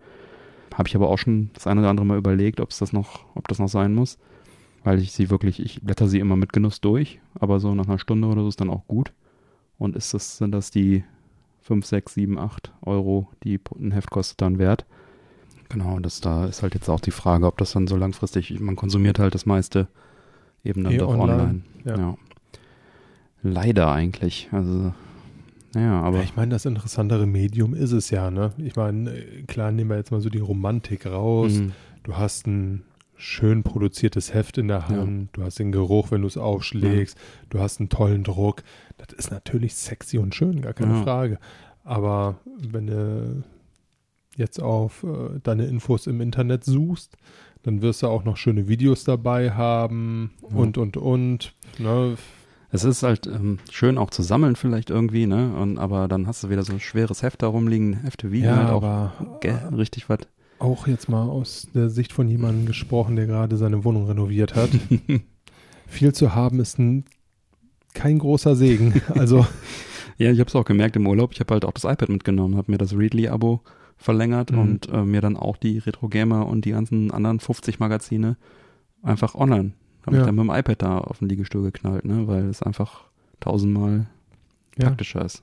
Habe 0.75 0.89
ich 0.89 0.97
aber 0.97 1.09
auch 1.11 1.19
schon 1.19 1.51
das 1.55 1.67
eine 1.67 1.81
oder 1.81 1.91
andere 1.91 2.07
Mal 2.07 2.19
überlegt, 2.19 2.61
ob 2.61 2.71
es 2.71 2.79
das 2.79 2.93
noch, 2.93 3.25
ob 3.35 3.49
das 3.49 3.59
noch 3.59 3.69
sein 3.69 3.95
muss. 3.95 4.19
Weil 4.85 4.99
ich 5.01 5.13
sie 5.13 5.31
wirklich, 5.31 5.61
ich 5.61 5.81
blätter 5.83 6.09
sie 6.09 6.19
immer 6.19 6.37
mit 6.37 6.53
Genuss 6.53 6.81
durch, 6.81 7.21
aber 7.35 7.61
so 7.61 7.75
nach 7.75 7.87
einer 7.87 7.99
Stunde 7.99 8.27
oder 8.29 8.43
so 8.43 8.49
ist 8.49 8.61
dann 8.61 8.71
auch 8.71 8.87
gut. 8.89 9.13
Und 9.79 9.97
ist 9.97 10.15
das, 10.15 10.39
sind 10.39 10.53
das 10.53 10.71
die 10.71 11.05
5, 11.63 11.85
6, 11.87 12.15
7, 12.15 12.39
8 12.39 12.73
Euro, 12.83 13.29
die 13.45 13.61
ein 13.79 13.93
Heft 13.93 14.11
kostet, 14.11 14.41
dann 14.41 14.59
wert. 14.59 14.85
Genau, 15.69 15.99
das 16.01 16.21
da 16.21 16.47
ist 16.47 16.63
halt 16.63 16.75
jetzt 16.75 16.89
auch 16.89 17.01
die 17.01 17.11
Frage, 17.13 17.47
ob 17.47 17.59
das 17.59 17.73
dann 17.73 17.87
so 17.87 17.97
langfristig, 17.97 18.59
man 18.61 18.77
konsumiert 18.77 19.19
halt 19.19 19.35
das 19.35 19.47
meiste 19.47 19.89
eben 20.65 20.85
dann 20.85 20.93
Eh 20.93 20.99
doch 20.99 21.17
online, 21.17 21.63
ja. 21.85 21.97
Ja. 21.99 22.17
Leider 23.43 23.91
eigentlich. 23.91 24.49
Also, 24.53 24.93
naja, 25.75 26.01
aber. 26.01 26.19
Ja, 26.19 26.23
ich 26.23 26.37
meine, 26.37 26.51
das 26.53 26.65
interessantere 26.65 27.27
Medium 27.27 27.75
ist 27.75 27.93
es 27.93 28.11
ja, 28.11 28.31
ne? 28.31 28.53
Ich 28.59 28.77
meine, 28.77 29.11
äh, 29.11 29.43
klar, 29.43 29.73
nehmen 29.73 29.91
wir 29.91 29.97
jetzt 29.97 30.13
mal 30.13 30.21
so 30.21 30.31
die 30.31 30.39
Romantik 30.39 31.07
raus. 31.07 31.55
Mhm. 31.55 31.73
Du 32.05 32.17
hast 32.17 32.47
ein 32.47 32.83
schön 33.17 33.63
produziertes 33.63 34.35
Heft 34.35 34.59
in 34.59 34.67
der 34.69 34.89
Hand, 34.89 35.29
du 35.33 35.45
hast 35.45 35.59
den 35.61 35.71
Geruch, 35.71 36.11
wenn 36.11 36.23
du 36.23 36.27
es 36.27 36.37
aufschlägst, 36.37 37.17
du 37.51 37.61
hast 37.61 37.79
einen 37.79 37.89
tollen 37.89 38.25
Druck. 38.25 38.65
Das 38.97 39.17
ist 39.17 39.31
natürlich 39.31 39.75
sexy 39.75 40.19
und 40.19 40.35
schön, 40.35 40.61
gar 40.61 40.73
keine 40.73 40.95
Ja. 40.95 41.03
Frage. 41.03 41.39
Aber 41.85 42.41
wenn 42.59 42.89
du 42.89 43.45
jetzt 44.37 44.61
auf 44.61 45.05
äh, 45.05 45.39
deine 45.43 45.67
Infos 45.67 46.09
im 46.09 46.21
Internet 46.21 46.65
suchst, 46.65 47.17
dann 47.63 47.83
wirst 47.83 48.03
du 48.03 48.09
auch 48.09 48.25
noch 48.25 48.37
schöne 48.37 48.69
Videos 48.69 49.05
dabei 49.05 49.53
haben 49.53 50.31
Ja. 50.51 50.57
und, 50.57 50.79
und, 50.79 50.97
und. 50.97 51.55
Ne? 51.79 52.17
Es 52.71 52.85
ist 52.85 53.03
halt 53.03 53.27
ähm, 53.27 53.59
schön 53.71 53.99
auch 53.99 54.11
zu 54.11 54.23
sammeln 54.23 54.57
vielleicht 54.57 54.89
irgendwie, 54.91 55.27
ne? 55.27 55.55
Und, 55.55 55.79
aber 55.79 56.09
dann 56.09 56.27
hast 56.27 56.43
du 56.43 56.49
wieder 56.51 56.63
so 56.63 56.73
ein 56.73 56.81
schweres 56.81 57.23
Heft 57.23 57.43
da 57.43 57.47
rumliegen. 57.49 57.95
Hefte 58.03 58.33
wiegen 58.33 58.47
Ja, 58.47 58.57
halt 58.57 58.71
auch 58.71 58.83
aber 58.83 59.13
gell, 59.41 59.59
richtig 59.77 60.09
was. 60.09 60.21
auch 60.59 60.87
jetzt 60.87 61.09
mal 61.09 61.29
aus 61.29 61.69
der 61.75 61.91
Sicht 61.91 62.13
von 62.13 62.29
jemandem 62.29 62.65
gesprochen, 62.67 63.15
der 63.17 63.27
gerade 63.27 63.57
seine 63.59 63.85
Wohnung 63.85 64.07
renoviert 64.07 64.55
hat. 64.55 64.71
Viel 65.87 66.15
zu 66.15 66.35
haben 66.35 66.61
ist 66.61 66.79
ein, 66.79 67.05
kein 67.95 68.19
großer 68.19 68.57
Segen. 68.57 69.03
Also, 69.15 69.47
Ja, 70.19 70.31
ich 70.31 70.39
habe 70.41 70.49
es 70.49 70.55
auch 70.57 70.65
gemerkt 70.65 70.95
im 70.97 71.07
Urlaub. 71.07 71.33
Ich 71.33 71.41
habe 71.41 71.53
halt 71.55 71.65
auch 71.65 71.73
das 71.73 71.85
iPad 71.85 72.09
mitgenommen, 72.11 72.57
habe 72.57 72.71
mir 72.71 72.79
das 72.79 72.97
Readly-Abo 72.97 73.61
verlängert 74.03 74.53
Mhm. 74.53 74.59
und 74.59 74.89
äh, 74.93 75.03
mir 75.05 75.21
dann 75.21 75.37
auch 75.37 75.57
die 75.57 75.79
Retro 75.79 76.09
Gamer 76.09 76.47
und 76.47 76.65
die 76.65 76.71
ganzen 76.73 77.11
anderen 77.11 77.41
50 77.41 77.79
Magazine 77.81 78.37
einfach 79.03 79.35
online. 79.35 79.73
Habe 80.07 80.17
Ja. 80.17 80.23
ich 80.23 80.27
dann 80.27 80.35
mit 80.35 80.45
dem 80.45 80.51
iPad 80.51 80.83
da 80.83 80.99
auf 80.99 81.19
den 81.21 81.29
Liegestuhl 81.29 81.63
geknallt, 81.63 82.05
ne? 82.05 82.27
Weil 82.27 82.47
es 82.47 82.63
einfach 82.63 83.05
tausendmal 83.41 84.07
ja. 84.79 84.87
praktischer 84.89 85.25
ist. 85.25 85.43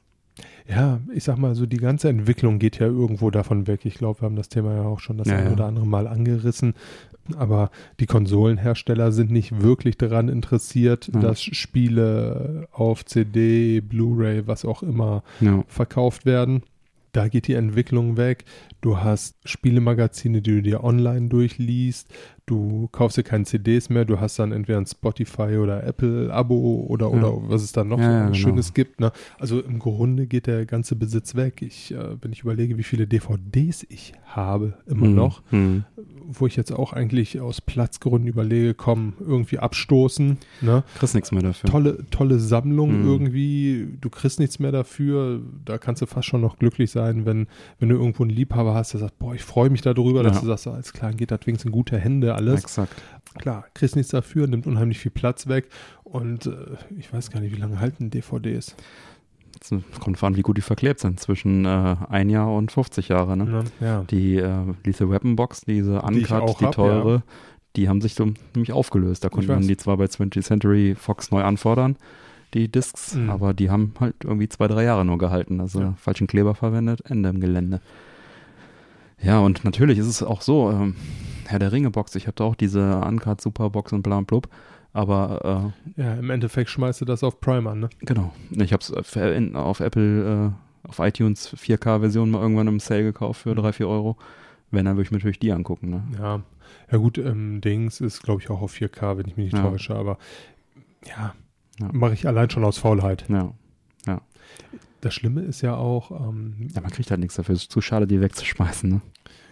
ja, 0.70 1.00
ich 1.14 1.26
sag 1.26 1.38
mal, 1.38 1.54
so 1.56 1.66
die 1.66 1.78
ganze 1.78 2.08
Entwicklung 2.08 2.60
geht 2.60 2.80
ja 2.80 2.88
irgendwo 2.88 3.30
davon 3.30 3.68
weg. 3.68 3.82
Ich 3.86 3.96
glaube, 3.96 4.22
wir 4.22 4.26
haben 4.26 4.38
das 4.38 4.48
Thema 4.48 4.74
ja 4.74 4.84
auch 4.84 5.00
schon 5.02 5.18
das 5.18 5.28
Ja, 5.28 5.36
ein 5.38 5.46
ja. 5.48 5.52
oder 5.52 5.66
andere 5.66 5.86
Mal 5.86 6.08
angerissen. 6.08 6.76
Aber 7.38 7.72
die 8.00 8.06
Konsolenhersteller 8.06 9.12
sind 9.12 9.32
nicht 9.32 9.62
wirklich 9.62 9.98
daran 9.98 10.30
interessiert, 10.30 11.12
Ja. 11.14 11.20
dass 11.20 11.42
Spiele 11.42 12.68
auf 12.72 13.06
CD, 13.06 13.82
Blu-ray, 13.82 14.48
was 14.48 14.64
auch 14.66 14.82
immer 14.82 15.24
Ja. 15.42 15.64
verkauft 15.68 16.26
werden. 16.26 16.64
Da 17.12 17.28
geht 17.28 17.48
die 17.48 17.54
Entwicklung 17.54 18.18
weg. 18.18 18.46
Du 18.82 19.00
hast 19.00 19.36
Spielemagazine, 19.48 20.42
die 20.42 20.56
du 20.56 20.62
dir 20.62 20.84
online 20.84 21.30
durchliest. 21.30 22.14
Du 22.50 22.90
kaufst 22.92 23.16
dir 23.16 23.22
keine 23.22 23.44
CDs 23.46 23.90
mehr. 23.90 24.06
Du 24.06 24.20
hast 24.20 24.40
dann 24.40 24.52
entweder 24.52 24.80
ein 24.80 24.88
Spotify 24.88 25.58
oder 25.58 25.84
Apple-Abo 25.84 26.86
oder, 26.90 27.06
Ja. 27.08 27.12
oder 27.14 27.34
was 27.48 27.62
es 27.62 27.74
dann 27.74 27.90
noch 27.90 28.00
Ja, 28.00 28.06
so 28.22 28.24
genau. 28.26 28.34
Schönes 28.34 28.74
gibt. 28.74 29.00
Ne? 29.00 29.12
Also 29.38 29.60
im 29.60 29.78
Grunde 29.78 30.26
geht 30.26 30.48
der 30.48 30.66
ganze 30.66 30.96
Besitz 30.96 31.36
weg. 31.36 31.62
Ich, 31.62 31.94
äh, 31.94 31.98
wenn 32.22 32.32
ich 32.32 32.42
überlege, 32.42 32.78
wie 32.80 32.84
viele 32.84 33.06
DVDs 33.06 33.86
ich 33.90 34.14
habe, 34.26 34.74
immer 34.88 35.06
Hm, 35.06 35.16
noch, 35.16 35.44
hm. 35.52 35.84
wo 36.28 36.48
ich 36.48 36.56
jetzt 36.56 36.72
auch 36.72 36.92
eigentlich 36.94 37.40
aus 37.40 37.62
Platzgründen 37.62 38.28
überlege, 38.28 38.74
komm, 38.74 39.14
irgendwie 39.20 39.60
abstoßen. 39.60 40.38
Ne? 40.62 40.84
Kriegst 40.98 41.14
nichts 41.16 41.32
mehr 41.32 41.44
dafür. 41.44 41.70
tolle, 41.70 41.98
tolle 42.10 42.40
Sammlung 42.40 43.02
Mhm. 43.02 43.08
irgendwie. 43.08 43.88
Du 44.02 44.10
kriegst 44.10 44.40
nichts 44.40 44.58
mehr 44.58 44.72
dafür. 44.72 45.40
Da 45.66 45.78
kannst 45.78 46.02
du 46.02 46.08
fast 46.08 46.28
schon 46.28 46.42
noch 46.42 46.58
glücklich 46.58 46.90
sein, 46.90 47.28
wenn, 47.28 47.46
wenn 47.80 47.90
du 47.90 47.96
irgendwo 47.96 48.24
einen 48.24 48.32
Liebhaber 48.32 48.74
hast, 48.74 48.94
der 48.94 49.02
sagt, 49.02 49.20
boah, 49.20 49.36
ich 49.36 49.44
freue 49.44 49.70
mich 49.70 49.82
darüber, 49.82 50.24
dass 50.24 50.38
Ja. 50.38 50.42
du 50.42 50.48
sagst, 50.48 50.68
alles 50.68 50.94
klar, 50.94 51.14
geht 51.14 51.30
das 51.30 51.42
wenigstens 51.46 51.68
in 51.70 51.72
gute 51.72 51.98
Hände, 52.00 52.36
alles. 52.40 52.64
Exakt. 52.64 53.02
Klar, 53.38 53.66
kriegst 53.74 53.96
nichts 53.96 54.12
dafür, 54.12 54.48
nimmt 54.48 54.66
unheimlich 54.66 54.98
viel 55.00 55.12
Platz 55.12 55.48
weg. 55.48 55.70
Und 56.04 56.48
äh, 56.48 56.56
ich 56.98 57.14
weiß 57.14 57.30
gar 57.32 57.40
nicht, 57.42 57.56
wie 57.56 57.60
lange 57.60 57.80
halten 57.80 58.10
DVDs. 58.10 58.76
Es 59.62 59.72
kommt 60.00 60.18
vor 60.18 60.28
an, 60.28 60.36
wie 60.38 60.42
gut 60.42 60.58
die 60.58 60.62
verklebt 60.62 61.00
sind. 61.00 61.20
Zwischen 61.20 61.66
äh, 61.66 61.96
ein 62.10 62.30
Jahr 62.30 62.54
und 62.54 62.72
50 62.72 63.10
Jahre, 63.10 63.36
ne? 63.38 63.46
Ne? 63.46 63.64
Ja. 63.82 64.04
Die 64.10 64.38
äh, 64.38 64.74
Lethal 64.86 65.10
Weapon 65.12 65.36
Box, 65.36 65.62
diese 65.62 66.00
Die 66.00 66.20
Uncut, 66.22 66.42
auch 66.42 66.58
die 66.60 66.66
hab, 66.66 66.76
teure, 66.76 67.24
die 67.76 67.88
haben 67.90 68.02
sich 68.02 68.16
so 68.16 68.26
nämlich 68.56 68.72
aufgelöst. 68.72 69.24
Da 69.24 69.30
konnte 69.30 69.50
man 69.52 69.68
die 69.68 69.78
zwar 69.78 69.98
bei 69.98 70.06
20th 70.06 70.44
Century 70.44 70.96
Fox 70.96 71.30
neu 71.32 71.44
anfordern, 71.44 71.98
die 72.54 72.68
Discs, 72.72 73.16
Mhm. 73.16 73.30
aber 73.30 73.54
die 73.54 73.70
haben 73.70 73.94
halt 74.00 74.16
irgendwie 74.24 74.50
zwei, 74.50 74.68
drei 74.68 74.84
Jahre 74.86 75.06
nur 75.06 75.18
gehalten. 75.18 75.60
Also 75.62 75.82
Ja. 75.82 75.94
falschen 75.98 76.26
Kleber 76.28 76.56
verwendet, 76.56 77.02
Ende 77.06 77.30
im 77.30 77.40
Gelände. 77.42 77.82
Ja, 79.22 79.40
und 79.40 79.64
natürlich 79.66 79.98
ist 80.00 80.08
es 80.08 80.24
auch 80.24 80.42
so, 80.42 80.72
ähm, 80.72 80.96
Herr 81.48 81.60
der 81.60 81.72
Ringe 81.72 81.90
Box, 81.92 82.16
ich 82.16 82.28
habe 82.28 82.36
da 82.36 82.44
auch 82.46 82.56
diese 82.56 82.98
Uncut 83.02 83.42
Superbox 83.42 83.92
und 83.94 84.02
bla 84.04 84.18
und 84.18 84.28
blub, 84.28 84.48
aber 84.94 85.74
ja, 85.98 86.14
im 86.16 86.30
Endeffekt 86.30 86.70
schmeißt 86.70 87.02
du 87.02 87.06
das 87.06 87.24
auf 87.24 87.40
Prime 87.42 87.70
an, 87.70 87.80
ne? 87.82 87.90
äh, 88.02 88.06
genau, 88.06 88.34
ich 88.52 88.72
habe 88.74 88.82
es 88.82 88.94
auf 88.94 89.80
Apple, 89.80 90.54
äh, 90.86 90.88
auf 90.88 91.00
iTunes 91.00 91.54
4K-Version 91.56 92.30
mal 92.32 92.42
irgendwann 92.42 92.68
im 92.68 92.80
Sale 92.80 93.04
gekauft 93.04 93.42
für 93.42 93.54
3, 93.56 93.74
4 93.74 93.88
Euro. 93.88 94.18
Wenn, 94.72 94.86
dann 94.86 94.96
würde 94.96 95.04
ich 95.04 95.12
mir 95.12 95.18
natürlich 95.18 95.40
die 95.40 95.52
angucken, 95.52 95.90
ne? 95.90 96.04
Ja. 96.20 96.42
Ja 96.92 96.98
gut, 97.00 97.18
ähm, 97.18 97.60
Dings 97.62 98.00
ist, 98.02 98.22
glaube 98.24 98.42
ich, 98.42 98.50
auch 98.52 98.62
auf 98.62 98.72
4K, 98.74 99.18
wenn 99.18 99.28
ich 99.28 99.36
mich 99.36 99.46
nicht 99.52 99.58
Ja. 99.58 99.70
täusche, 99.70 99.96
aber 99.96 100.18
ja, 101.08 101.34
Ja. 101.80 101.90
mache 101.92 102.14
ich 102.14 102.28
allein 102.28 102.50
schon 102.52 102.64
aus 102.64 102.78
Faulheit. 102.78 103.26
Ja. 103.28 103.52
Das 105.02 105.14
Schlimme 105.14 105.42
ist 105.42 105.62
ja 105.62 105.76
auch, 105.76 106.12
ähm, 106.12 106.68
Ja, 106.74 106.82
man 106.82 106.92
kriegt 106.92 107.10
halt 107.10 107.20
nichts 107.20 107.36
dafür. 107.36 107.56
Es 107.56 107.64
ist 107.64 107.72
zu 107.72 107.82
schade, 107.82 108.08
die 108.08 108.22
wegzuschmeißen. 108.22 108.90
Ne? 108.90 109.02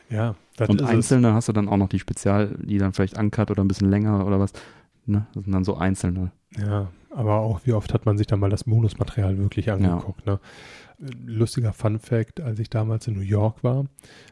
ja, 0.09 0.35
das 0.55 0.69
Und 0.69 0.81
ist 0.81 0.87
einzelne 0.87 1.33
hast 1.33 1.47
du 1.47 1.53
dann 1.53 1.69
auch 1.69 1.77
noch 1.77 1.89
die 1.89 1.99
Spezial, 1.99 2.55
die 2.61 2.77
dann 2.77 2.93
vielleicht 2.93 3.17
uncut 3.17 3.51
oder 3.51 3.63
ein 3.63 3.67
bisschen 3.67 3.89
länger 3.89 4.25
oder 4.25 4.39
was. 4.39 4.53
Ne? 5.05 5.25
Das 5.33 5.43
sind 5.43 5.53
dann 5.53 5.63
so 5.63 5.75
einzelne. 5.77 6.31
es. 6.51 6.61
Ja, 6.63 6.89
aber 7.11 7.39
auch 7.39 7.61
wie 7.65 7.73
oft 7.73 7.93
hat 7.93 8.05
man 8.05 8.17
sich 8.17 8.27
dann 8.27 8.39
mal 8.39 8.49
das 8.49 8.65
Bonusmaterial 8.65 9.37
wirklich 9.37 9.71
angeguckt. 9.71 10.25
Ne? 10.25 10.39
Lustiger 11.25 11.73
Fun 11.73 11.99
Fact, 11.99 12.41
als 12.41 12.59
ich 12.59 12.69
damals 12.69 13.07
in 13.07 13.13
New 13.15 13.21
York 13.21 13.63
war, 13.63 13.85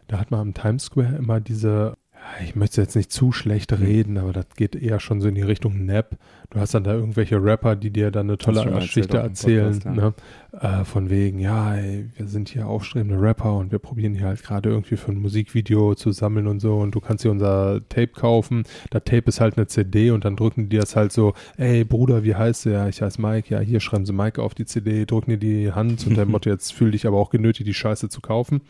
da 0.08 0.20
hat 0.20 0.32
man 0.32 0.40
am 0.40 0.54
Times 0.54 0.86
Square 0.86 1.16
immer 1.16 1.40
diese, 1.40 1.70
ja, 1.80 1.96
ich 2.44 2.56
möchte 2.56 2.82
jetzt 2.82 2.96
nicht 2.96 3.12
zu 3.12 3.32
schlecht 3.32 3.72
Mhm. 3.72 3.78
reden, 3.86 4.18
aber 4.18 4.34
das 4.34 4.46
geht 4.56 4.76
eher 4.76 5.00
schon 5.00 5.22
so 5.22 5.28
in 5.28 5.36
die 5.36 5.42
Richtung 5.42 5.86
Nap. 5.86 6.18
Du 6.50 6.60
hast 6.60 6.74
dann 6.74 6.84
da 6.84 6.94
irgendwelche 6.94 7.42
Rapper, 7.44 7.76
die 7.76 7.90
dir 7.90 8.12
dann 8.12 8.28
eine 8.28 8.38
tolle 8.38 8.66
Geschichte 8.72 9.18
erzählen. 9.18 9.80
Podcast, 9.80 9.96
ne? 9.96 10.14
äh, 10.60 10.86
von 10.86 11.10
wegen, 11.10 11.40
ja, 11.40 11.76
ey, 11.76 12.10
wir 12.16 12.28
sind 12.28 12.50
hier 12.50 12.68
aufstrebende 12.68 13.20
Rapper 13.20 13.56
und 13.58 13.72
wir 13.72 13.80
probieren 13.80 14.14
hier 14.16 14.28
halt 14.28 14.44
gerade 14.44 14.70
irgendwie 14.70 14.96
für 14.96 15.12
ein 15.12 15.18
Musikvideo 15.18 15.96
zu 15.96 16.12
sammeln 16.12 16.48
und 16.48 16.60
so 16.60 16.78
und 16.78 16.94
du 16.96 17.00
kannst 17.00 17.24
hier 17.24 17.32
unser 17.32 17.82
Tape 17.90 18.08
kaufen. 18.08 18.64
Das 18.92 19.04
Tape 19.04 19.26
ist 19.28 19.42
halt 19.42 19.58
eine 19.58 19.68
CD 19.68 20.12
und 20.12 20.24
dann 20.26 20.36
drücken 20.36 20.70
die 20.70 20.78
das 20.78 20.96
halt 20.96 21.12
so, 21.12 21.34
ey 21.58 21.84
Bruder, 21.84 22.24
wie 22.24 22.36
heißt 22.36 22.66
du? 22.66 22.70
Ja, 22.72 22.88
ich 22.88 23.02
heiße 23.02 23.22
Mike, 23.22 23.54
ja, 23.54 23.60
hier 23.60 23.80
schreiben 23.80 24.06
sie 24.06 24.14
Mike 24.14 24.42
auf 24.42 24.54
die 24.54 24.66
CD, 24.66 25.06
drücken 25.06 25.32
dir 25.32 25.38
die 25.38 25.72
Hand 25.74 26.06
und 26.08 26.16
der 26.16 26.26
Motto, 26.28 26.50
jetzt 26.50 26.74
fühl 26.74 26.92
dich 26.92 27.06
aber 27.08 27.18
auch 27.18 27.30
genötigt, 27.30 27.68
die 27.68 27.74
Scheiße 27.74 28.10
zu 28.10 28.22
kaufen. 28.22 28.62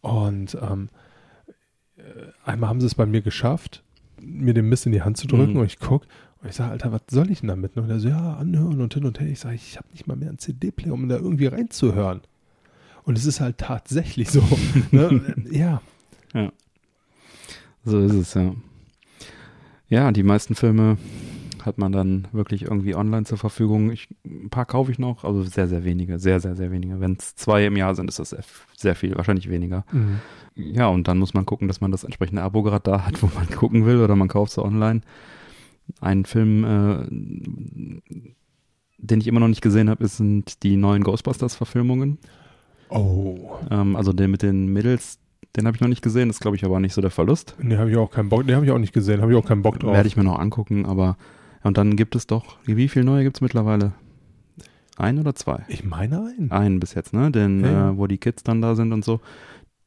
Und 0.00 0.56
ähm, 0.62 0.88
äh, 0.94 0.99
einmal 2.44 2.70
haben 2.70 2.80
sie 2.80 2.86
es 2.86 2.94
bei 2.94 3.06
mir 3.06 3.20
geschafft, 3.22 3.82
mir 4.20 4.54
den 4.54 4.68
Mist 4.68 4.86
in 4.86 4.92
die 4.92 5.02
Hand 5.02 5.16
zu 5.16 5.26
drücken 5.26 5.52
Mhm. 5.54 5.60
und 5.60 5.66
ich 5.66 5.78
guck 5.78 6.06
und 6.42 6.48
ich 6.48 6.56
sage, 6.56 6.72
Alter, 6.72 6.92
was 6.92 7.02
soll 7.10 7.30
ich 7.30 7.40
denn 7.40 7.48
damit? 7.48 7.76
Und 7.76 7.90
er 7.90 8.00
so, 8.00 8.08
ja, 8.08 8.34
anhören 8.36 8.80
und 8.80 8.94
hin 8.94 9.04
und 9.04 9.20
her. 9.20 9.28
Ich 9.28 9.40
sage, 9.40 9.56
ich 9.56 9.76
habe 9.76 9.86
nicht 9.92 10.06
mal 10.06 10.16
mehr 10.16 10.28
einen 10.30 10.38
CD-Player, 10.38 10.92
um 10.94 11.08
da 11.08 11.16
irgendwie 11.16 11.46
reinzuhören. 11.46 12.22
Und 13.04 13.18
es 13.18 13.26
ist 13.26 13.40
halt 13.40 13.58
tatsächlich 13.58 14.30
so. 14.30 14.42
ne? 14.90 15.34
Ja, 15.50 15.82
So 17.84 17.98
ist 18.00 18.12
es, 18.14 18.34
ja. 18.34 18.54
Ja, 19.88 20.12
die 20.12 20.22
meisten 20.22 20.54
Filme 20.54 20.96
hat 21.66 21.78
man 21.78 21.92
dann 21.92 22.28
wirklich 22.32 22.62
irgendwie 22.62 22.94
online 22.94 23.24
zur 23.24 23.38
Verfügung. 23.38 23.90
Ich, 23.90 24.08
ein 24.24 24.50
paar 24.50 24.66
kaufe 24.66 24.90
ich 24.90 24.98
noch, 24.98 25.24
also 25.24 25.42
sehr, 25.42 25.68
sehr 25.68 25.84
wenige. 25.84 26.18
Sehr, 26.18 26.40
sehr, 26.40 26.56
sehr 26.56 26.70
wenige. 26.70 27.00
Wenn 27.00 27.16
es 27.18 27.34
zwei 27.36 27.64
im 27.66 27.76
Jahr 27.76 27.94
sind, 27.94 28.08
ist 28.08 28.18
das 28.18 28.30
sehr, 28.30 28.44
sehr 28.76 28.94
viel, 28.94 29.16
wahrscheinlich 29.16 29.48
weniger. 29.48 29.84
Mhm. 29.92 30.20
Ja, 30.54 30.88
und 30.88 31.08
dann 31.08 31.18
muss 31.18 31.34
man 31.34 31.46
gucken, 31.46 31.68
dass 31.68 31.80
man 31.80 31.90
das 31.90 32.04
entsprechende 32.04 32.42
Abo 32.42 32.62
gerade 32.62 32.90
da 32.90 33.06
hat, 33.06 33.22
wo 33.22 33.30
man 33.34 33.48
gucken 33.48 33.86
will, 33.86 34.00
oder 34.00 34.16
man 34.16 34.28
kauft 34.28 34.52
es 34.52 34.58
online. 34.58 35.00
Ein 36.00 36.24
Film, 36.24 36.64
äh, 36.64 38.00
den 38.98 39.20
ich 39.20 39.26
immer 39.26 39.40
noch 39.40 39.48
nicht 39.48 39.62
gesehen 39.62 39.90
habe, 39.90 40.06
sind 40.06 40.62
die 40.62 40.76
neuen 40.76 41.02
Ghostbusters-Verfilmungen. 41.02 42.18
Oh. 42.90 43.56
Ähm, 43.70 43.96
also 43.96 44.12
der 44.12 44.28
mit 44.28 44.42
den 44.42 44.72
Mädels, 44.72 45.18
den 45.56 45.66
habe 45.66 45.76
ich 45.76 45.80
noch 45.80 45.88
nicht 45.88 46.02
gesehen, 46.02 46.28
das 46.28 46.40
glaube 46.40 46.56
ich 46.56 46.64
aber 46.64 46.80
nicht 46.80 46.94
so 46.94 47.00
der 47.00 47.10
Verlust. 47.10 47.56
Ne, 47.60 47.78
habe 47.78 47.90
ich 47.90 47.96
auch 47.96 48.10
keinen 48.10 48.28
Bock. 48.28 48.44
Ne, 48.46 48.54
habe 48.54 48.64
ich 48.64 48.70
auch 48.70 48.78
nicht 48.78 48.92
gesehen. 48.92 49.20
Habe 49.20 49.32
ich 49.32 49.38
auch 49.38 49.46
keinen 49.46 49.62
Bock 49.62 49.78
drauf. 49.80 49.92
Werde 49.92 50.08
ich 50.08 50.16
mir 50.16 50.24
noch 50.24 50.38
angucken, 50.38 50.86
aber 50.86 51.16
und 51.62 51.76
dann 51.78 51.96
gibt 51.96 52.14
es 52.16 52.26
doch, 52.26 52.58
wie 52.64 52.88
viele 52.88 53.04
neue 53.04 53.24
gibt 53.24 53.36
es 53.36 53.40
mittlerweile? 53.40 53.92
Ein 54.96 55.18
oder 55.18 55.34
zwei? 55.34 55.64
ich 55.68 55.84
meine 55.84 56.18
einen. 56.36 56.50
Einen 56.50 56.80
bis 56.80 56.94
jetzt, 56.94 57.12
ne? 57.14 57.30
Den, 57.30 57.60
Ja, 57.64 57.70
ja. 57.70 57.90
Äh, 57.90 57.96
wo 57.96 58.06
die 58.06 58.18
Kids 58.18 58.42
dann 58.42 58.60
da 58.60 58.74
sind 58.74 58.92
und 58.92 59.04
so. 59.04 59.20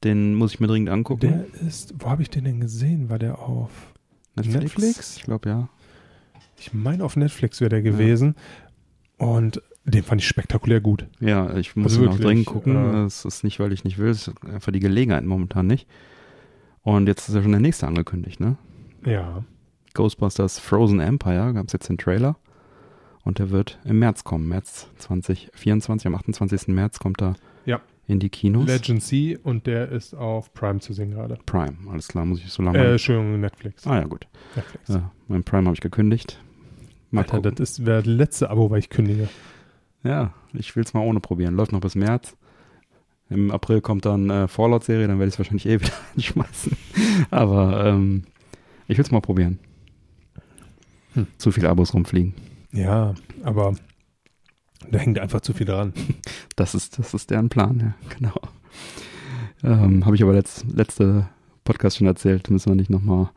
Den 0.04 0.36
muss 0.36 0.54
ich 0.54 0.60
mir 0.60 0.68
dringend 0.68 0.90
angucken. 0.90 1.22
Der 1.22 1.68
ist, 1.68 1.94
wo 2.00 2.10
habe 2.10 2.22
ich 2.24 2.30
den 2.30 2.44
denn 2.46 2.60
gesehen? 2.60 3.10
War 3.10 3.20
der 3.20 3.40
auf 3.40 3.94
Netflix? 4.36 5.18
Ich 5.18 5.24
glaube 5.24 5.50
ja. 5.50 5.70
Ich 6.58 6.74
meine, 6.74 7.04
auf 7.04 7.16
Netflix 7.16 7.62
wäre 7.62 7.70
der 7.70 7.82
gewesen. 7.82 8.36
Und 9.18 9.62
Den 9.86 10.04
fand 10.04 10.22
ich 10.22 10.28
spektakulär 10.28 10.82
gut. 10.82 11.08
Ja, 11.20 11.56
ich 11.58 11.76
muss 11.76 11.94
Also 11.94 12.04
ihn 12.04 12.10
auch 12.10 12.20
dringend 12.20 12.46
gucken. 12.46 12.76
äh, 12.76 13.06
Es 13.06 13.24
ist 13.26 13.44
nicht, 13.44 13.60
weil 13.60 13.72
ich 13.72 13.84
nicht 13.84 13.98
will, 13.98 14.10
es 14.10 14.28
ist 14.28 14.44
einfach 14.46 14.72
die 14.72 14.80
Gelegenheit 14.80 15.24
momentan 15.26 15.68
nicht. 15.68 15.88
Und 16.82 17.08
jetzt 17.08 17.30
ist 17.30 17.36
ja 17.36 17.42
schon 17.42 17.52
der 17.52 17.62
nächste 17.62 17.88
angekündigt, 17.88 18.40
ne? 18.40 18.58
Ja. 19.06 19.44
Ghostbusters 19.94 20.60
Frozen 20.60 21.00
Empire 21.00 21.54
gab 21.54 21.68
es 21.68 21.74
jetzt 21.74 21.90
den 21.90 21.98
Trailer. 21.98 22.36
Und 23.24 23.40
der 23.40 23.52
wird 23.52 23.80
im 23.86 24.00
März 24.00 24.24
kommen. 24.26 24.48
März 24.50 24.88
2024, 24.98 26.08
am 26.08 26.16
28. 26.16 26.68
März 26.70 27.00
kommt 27.00 27.22
er 27.22 27.36
Ja. 27.66 27.80
in 28.06 28.20
die 28.20 28.30
Kinos. 28.30 28.68
Legend 28.68 29.02
C 29.02 29.38
und 29.42 29.66
der 29.66 29.90
ist 29.90 30.14
auf 30.14 30.54
Prime 30.54 30.80
zu 30.80 30.92
sehen 30.94 31.12
gerade. 31.12 31.38
Prime, 31.46 31.78
alles 31.90 32.10
klar, 32.10 32.26
muss 32.26 32.40
ich 32.40 32.52
so 32.52 32.62
lange. 32.64 32.80
Äh, 32.80 32.92
Entschuldigung, 32.92 33.40
Netflix. 33.40 33.88
ah 33.88 33.96
ja, 33.96 34.04
gut. 34.04 34.28
Netflix. 34.56 34.90
Ja, 34.90 35.12
mein 35.30 35.44
Prime 35.44 35.66
habe 35.66 35.74
ich 35.76 35.80
gekündigt. 35.82 36.40
Mal 37.12 37.22
Alter, 37.22 37.38
gucken. 37.38 37.56
das 37.56 37.70
ist 37.78 37.88
das 37.88 38.06
letzte 38.06 38.50
Abo, 38.50 38.70
weil 38.70 38.80
ich 38.80 38.90
kündige. 38.90 39.30
Ja, 40.04 40.34
ich 40.52 40.76
will 40.76 40.84
es 40.84 40.94
mal 40.94 41.00
ohne 41.02 41.22
probieren. 41.22 41.56
Läuft 41.56 41.72
noch 41.72 41.80
bis 41.80 41.96
März. 41.96 42.36
Im 43.30 43.52
April 43.52 43.80
kommt 43.80 44.06
dann 44.06 44.30
äh, 44.30 44.48
Fallout-Serie, 44.50 45.08
dann 45.08 45.18
werde 45.20 45.30
ich 45.30 45.36
es 45.36 45.40
wahrscheinlich 45.40 45.66
eh 45.66 45.80
wieder 45.80 45.94
anschmeißen. 46.16 46.76
Aber 47.32 47.86
ähm, 47.86 48.24
ich 48.90 48.98
will 48.98 49.06
es 49.06 49.12
mal 49.12 49.22
probieren. 49.22 49.60
Hm. 51.14 51.28
Zu 51.38 51.52
viele 51.52 51.70
Abos 51.70 51.94
rumfliegen. 51.94 52.34
Ja, 52.72 53.14
aber 53.44 53.76
da 54.90 55.00
hängt 55.00 55.20
einfach 55.20 55.42
zu 55.42 55.54
viel 55.54 55.66
dran. 55.66 55.94
Das 56.56 56.76
ist, 56.76 57.00
das 57.00 57.16
ist 57.16 57.32
deren 57.32 57.50
Plan, 57.50 57.80
ja, 57.80 58.16
genau. 58.16 58.36
Ähm, 59.64 60.06
Habe 60.06 60.16
ich 60.16 60.22
aber 60.22 60.34
letzt, 60.34 60.66
letzte 60.72 61.28
Podcast 61.64 61.98
schon 61.98 62.06
erzählt, 62.06 62.52
müssen 62.52 62.70
wir 62.70 62.76
nicht 62.76 62.92
nochmal 62.92 63.32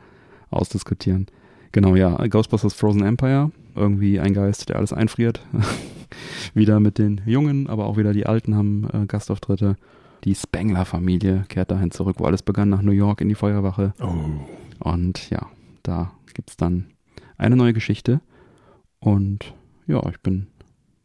ausdiskutieren. 0.51 1.27
Genau, 1.73 1.97
ja, 1.97 2.15
Ghostbusters 2.27 2.75
Frozen 2.75 3.03
Empire, 3.03 3.53
irgendwie 3.75 4.21
ein 4.21 4.35
Geist, 4.35 4.69
der 4.69 4.77
alles 4.77 4.93
einfriert. 4.93 5.41
wieder 6.55 6.79
mit 6.79 6.99
den 6.99 7.23
Jungen, 7.25 7.69
aber 7.69 7.87
auch 7.87 7.97
wieder 7.97 8.13
die 8.13 8.27
Alten 8.27 8.55
haben 8.55 8.89
äh, 8.93 9.07
Gastauftritte. 9.07 9.77
Die 10.25 10.35
Spengler-Familie 10.35 11.45
kehrt 11.49 11.71
dahin 11.71 11.91
zurück, 11.91 12.17
wo 12.19 12.25
alles 12.25 12.43
begann, 12.43 12.69
nach 12.69 12.83
New 12.83 12.93
York 12.93 13.21
in 13.21 13.29
die 13.29 13.35
Feuerwache. 13.35 13.95
Oh. 14.01 14.91
Und 14.91 15.31
ja, 15.31 15.47
da 15.83 16.13
gibt's 16.35 16.57
dann 16.57 16.87
eine 17.39 17.57
neue 17.57 17.73
Geschichte. 17.73 18.21
Und 19.01 19.55
ja, 19.87 20.03
ich 20.11 20.19
bin 20.21 20.47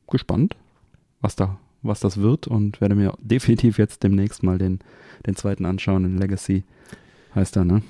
gespannt, 0.09 0.55
was 1.21 1.35
da, 1.35 1.57
was 1.81 2.00
das 2.00 2.17
wird 2.17 2.47
und 2.47 2.81
werde 2.81 2.95
mir 2.95 3.13
definitiv 3.21 3.77
jetzt 3.77 4.03
demnächst 4.03 4.43
mal 4.43 4.57
den, 4.57 4.79
den 5.25 5.35
zweiten 5.35 5.65
anschauen, 5.65 6.03
den 6.03 6.17
Legacy 6.17 6.63
heißt 7.35 7.55
er, 7.57 7.65
ne? 7.65 7.81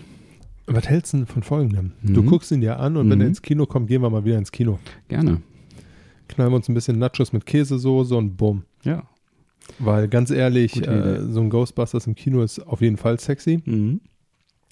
Was 0.68 0.88
hältst 0.88 1.14
du 1.14 1.18
denn 1.18 1.26
von 1.28 1.44
folgendem? 1.44 1.94
Du 2.04 2.22
Mhm. 2.22 2.28
guckst 2.28 2.52
ihn 2.52 2.62
dir 2.62 2.80
an 2.80 2.96
und 2.96 3.10
wenn 3.10 3.18
Mhm. 3.18 3.22
er 3.24 3.28
ins 3.28 3.42
Kino 3.42 3.66
kommt, 3.66 3.88
gehen 3.88 4.02
wir 4.02 4.10
mal 4.10 4.24
wieder 4.24 4.38
ins 4.38 4.52
Kino. 4.52 4.80
Gerne. 5.08 5.42
Knallen 6.28 6.52
wir 6.52 6.56
uns 6.58 6.70
ein 6.70 6.74
bisschen 6.76 7.00
Nachos 7.00 7.34
mit 7.34 7.46
Käsesoße 7.46 8.16
und 8.16 8.38
bumm. 8.38 8.64
Ja. 8.84 9.04
Weil 9.80 10.08
ganz 10.08 10.30
ehrlich, 10.32 10.86
äh, 10.88 11.22
so 11.24 11.42
ein 11.42 11.50
Ghostbusters 11.50 12.08
im 12.08 12.16
Kino 12.16 12.42
ist 12.44 12.60
auf 12.60 12.82
jeden 12.82 12.98
Fall 12.98 13.20
sexy. 13.20 13.62
Mhm. 13.66 14.02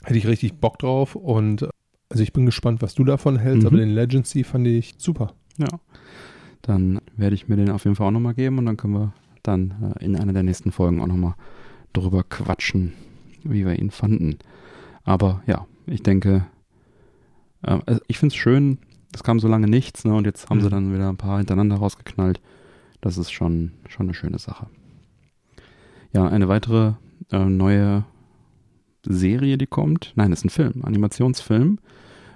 Hätte 0.04 0.18
ich 0.18 0.28
richtig 0.28 0.54
Bock 0.60 0.78
drauf 0.80 1.16
und 1.16 1.64
äh, 1.64 1.70
also 2.10 2.24
ich 2.24 2.34
bin 2.34 2.46
gespannt, 2.46 2.82
was 2.82 2.96
du 2.96 3.04
davon 3.04 3.38
hältst, 3.38 3.62
Mhm. 3.64 3.68
aber 3.68 3.78
den 3.78 3.90
Legacy 3.90 4.44
fand 4.44 4.68
ich 4.68 4.96
super. 4.98 5.34
Ja. 5.58 5.68
Dann 6.62 7.00
werde 7.16 7.36
ich 7.36 7.48
mir 7.48 7.56
den 7.56 7.70
auf 7.72 7.84
jeden 7.86 7.96
Fall 7.96 8.08
auch 8.08 8.12
nochmal 8.12 8.34
geben 8.34 8.58
und 8.58 8.66
dann 8.66 8.78
können 8.78 8.94
wir 8.94 9.14
dann 9.44 9.94
äh, 10.00 10.04
in 10.06 10.16
einer 10.16 10.34
der 10.34 10.44
nächsten 10.44 10.72
Folgen 10.72 11.02
auch 11.02 11.08
nochmal 11.08 11.36
drüber 11.94 12.24
quatschen, 12.24 12.94
wie 13.44 13.66
wir 13.66 13.78
ihn 13.80 13.92
fanden. 13.92 14.38
Aber 15.04 15.42
ja, 15.48 15.66
ich 15.86 16.04
denke, 16.04 16.46
äh, 17.64 17.80
also 17.86 18.02
ich 18.08 18.18
finde 18.20 18.34
es 18.34 18.38
schön, 18.38 18.80
es 19.14 19.24
kam 19.24 19.40
so 19.40 19.48
lange 19.48 19.68
nichts, 19.68 20.04
ne, 20.06 20.14
und 20.14 20.26
jetzt 20.26 20.50
haben 20.50 20.60
sie 20.62 20.68
Mhm. 20.68 20.72
dann 20.72 20.94
wieder 20.94 21.10
ein 21.10 21.18
paar 21.18 21.38
hintereinander 21.38 21.78
rausgeknallt. 21.78 22.42
Das 23.02 23.18
ist 23.18 23.32
schon, 23.32 23.72
schon 23.88 24.08
eine 24.08 24.14
schöne 24.14 24.38
Sache. 24.40 24.68
Ja, 26.14 26.28
eine 26.28 26.48
weitere 26.50 26.94
äh, 27.32 27.46
neue 27.46 28.04
Serie, 29.06 29.58
die 29.58 29.68
kommt. 29.68 30.14
Nein, 30.16 30.32
ist 30.32 30.46
ein 30.46 30.50
Film, 30.50 30.84
Animationsfilm. 30.84 31.80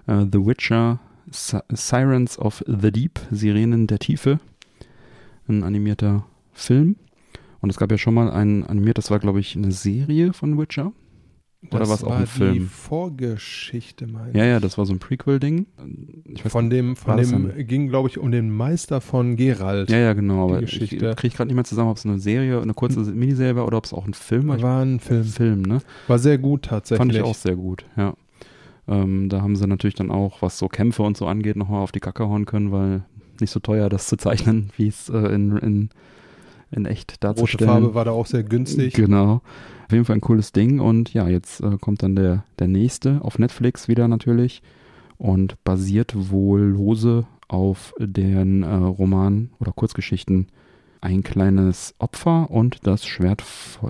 Äh, 0.07 0.25
The 0.31 0.45
Witcher 0.45 0.99
Si- 1.31 1.57
Sirens 1.69 2.37
of 2.37 2.63
the 2.67 2.91
Deep, 2.91 3.19
Sirenen 3.31 3.87
der 3.87 3.99
Tiefe. 3.99 4.39
Ein 5.47 5.63
animierter 5.63 6.25
Film. 6.53 6.95
Und 7.61 7.69
es 7.69 7.77
gab 7.77 7.91
ja 7.91 7.97
schon 7.97 8.13
mal 8.13 8.29
ein 8.31 8.65
animiert, 8.65 8.97
das 8.97 9.09
war, 9.11 9.19
glaube 9.19 9.39
ich, 9.39 9.55
eine 9.55 9.71
Serie 9.71 10.33
von 10.33 10.57
Witcher. 10.57 10.91
Oder 11.71 11.79
Das 11.79 11.89
war's 11.89 12.03
auch 12.03 12.09
war 12.09 12.17
ein 12.17 12.27
Film? 12.27 12.53
Die 12.53 12.59
Vorgeschichte, 12.61 14.07
meine 14.07 14.37
Ja, 14.37 14.45
ja, 14.45 14.59
das 14.59 14.77
war 14.77 14.85
so 14.85 14.93
ein 14.93 14.99
Prequel-Ding. 14.99 15.65
Ich 16.25 16.41
Von 16.43 16.69
dem, 16.69 16.89
war 16.89 16.95
von 16.95 17.17
das 17.17 17.29
dem 17.29 17.67
ging, 17.67 17.87
glaube 17.89 18.09
ich, 18.09 18.17
um 18.17 18.31
den 18.31 18.49
Meister 18.49 19.01
von 19.01 19.35
Gerald. 19.35 19.89
Ja, 19.89 19.97
ja, 19.97 20.13
genau. 20.13 20.47
die 20.47 20.53
Aber 20.53 20.63
ich 20.63 20.71
Geschichte. 20.71 21.13
kriege 21.15 21.35
gerade 21.35 21.47
nicht 21.47 21.55
mehr 21.55 21.63
zusammen, 21.63 21.89
ob 21.89 21.97
es 21.97 22.05
eine 22.05 22.19
Serie, 22.19 22.61
eine 22.61 22.73
kurze 22.73 22.99
Miniserie 22.99 23.55
war 23.55 23.65
oder 23.65 23.77
ob 23.77 23.85
es 23.85 23.93
auch 23.93 24.05
ein 24.05 24.13
Film 24.13 24.47
war. 24.49 24.57
Ich- 24.57 24.63
War 24.63 24.81
ein 24.83 24.99
Film. 24.99 25.23
Film, 25.23 25.61
ne? 25.63 25.79
War 26.07 26.19
sehr 26.19 26.37
gut 26.37 26.63
tatsächlich. 26.63 26.97
Fand 26.99 27.13
ich 27.15 27.21
auch 27.21 27.35
sehr 27.35 27.55
gut, 27.55 27.85
ja. 27.97 28.13
Ähm, 28.87 29.29
da 29.29 29.41
haben 29.41 29.55
sie 29.55 29.65
natürlich 29.65 29.95
dann 29.95 30.11
auch, 30.11 30.41
was 30.41 30.57
so 30.59 30.67
Kämpfe 30.67 31.03
und 31.03 31.15
so 31.15 31.25
angeht, 31.25 31.55
nochmal 31.55 31.81
auf 31.81 31.93
die 31.93 32.01
Kacke 32.01 32.27
hauen 32.27 32.45
können, 32.45 32.71
weil 32.73 33.03
nicht 33.39 33.51
so 33.51 33.59
teuer, 33.61 33.87
das 33.89 34.07
zu 34.07 34.17
zeichnen, 34.17 34.71
wie 34.77 34.87
es 34.87 35.07
äh, 35.09 35.17
in, 35.33 35.55
in, 35.57 35.89
in 36.71 36.85
echt 36.85 37.11
Rote 37.13 37.19
darzustellen. 37.21 37.71
Farbe 37.71 37.95
war 37.95 38.03
da 38.05 38.11
auch 38.11 38.25
sehr 38.25 38.43
günstig. 38.43 38.93
Genau. 38.93 39.41
Auf 39.85 39.91
jeden 39.91 40.05
Fall 40.05 40.15
ein 40.15 40.21
cooles 40.21 40.51
Ding 40.51 40.79
und 40.79 41.13
ja, 41.13 41.27
jetzt 41.27 41.61
äh, 41.61 41.77
kommt 41.79 42.03
dann 42.03 42.15
der, 42.15 42.45
der 42.59 42.67
nächste 42.67 43.21
auf 43.21 43.39
Netflix 43.39 43.87
wieder 43.87 44.07
natürlich 44.07 44.61
und 45.17 45.61
basiert 45.63 46.13
wohl 46.31 46.61
lose 46.61 47.25
auf 47.47 47.93
den 47.99 48.63
äh, 48.63 48.73
Roman 48.73 49.51
oder 49.59 49.71
Kurzgeschichten 49.71 50.47
Ein 51.01 51.21
kleines 51.23 51.95
Opfer 51.99 52.49
und 52.49 52.87
das 52.87 53.05
Schwert 53.05 53.43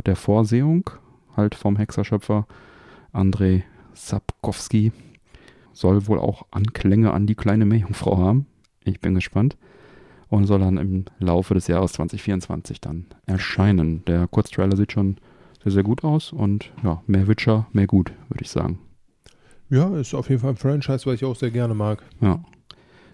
der 0.05 0.15
Vorsehung, 0.15 0.89
halt 1.37 1.55
vom 1.55 1.77
Hexerschöpfer 1.77 2.47
Andrei 3.11 3.63
Sapkowski. 3.93 4.91
Soll 5.71 6.07
wohl 6.07 6.19
auch 6.19 6.45
Anklänge 6.51 7.11
an 7.13 7.27
die 7.27 7.35
kleine 7.35 7.65
Meerjungfrau 7.65 8.17
haben. 8.17 8.47
Ich 8.83 8.99
bin 8.99 9.15
gespannt. 9.15 9.57
Und 10.29 10.47
soll 10.47 10.59
dann 10.59 10.77
im 10.77 11.05
Laufe 11.19 11.53
des 11.53 11.67
Jahres 11.67 11.93
2024 11.93 12.81
dann 12.81 13.05
erscheinen. 13.27 14.03
Der 14.05 14.27
Kurztrailer 14.27 14.75
sieht 14.75 14.91
schon 14.91 15.17
sehr, 15.63 15.71
sehr 15.71 15.83
gut 15.83 16.03
aus 16.03 16.31
und 16.33 16.71
ja, 16.83 17.01
mehr 17.07 17.27
Witcher, 17.27 17.67
mehr 17.71 17.87
gut, 17.87 18.11
würde 18.29 18.43
ich 18.43 18.49
sagen. 18.49 18.79
Ja, 19.69 19.95
ist 19.97 20.13
auf 20.13 20.29
jeden 20.29 20.41
Fall 20.41 20.51
ein 20.51 20.57
Franchise, 20.57 21.05
was 21.05 21.15
ich 21.15 21.25
auch 21.25 21.35
sehr 21.35 21.51
gerne 21.51 21.73
mag. 21.73 22.03
Ja, 22.21 22.43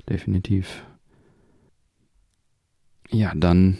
definitiv. 0.10 0.84
Ja, 3.10 3.32
dann 3.36 3.78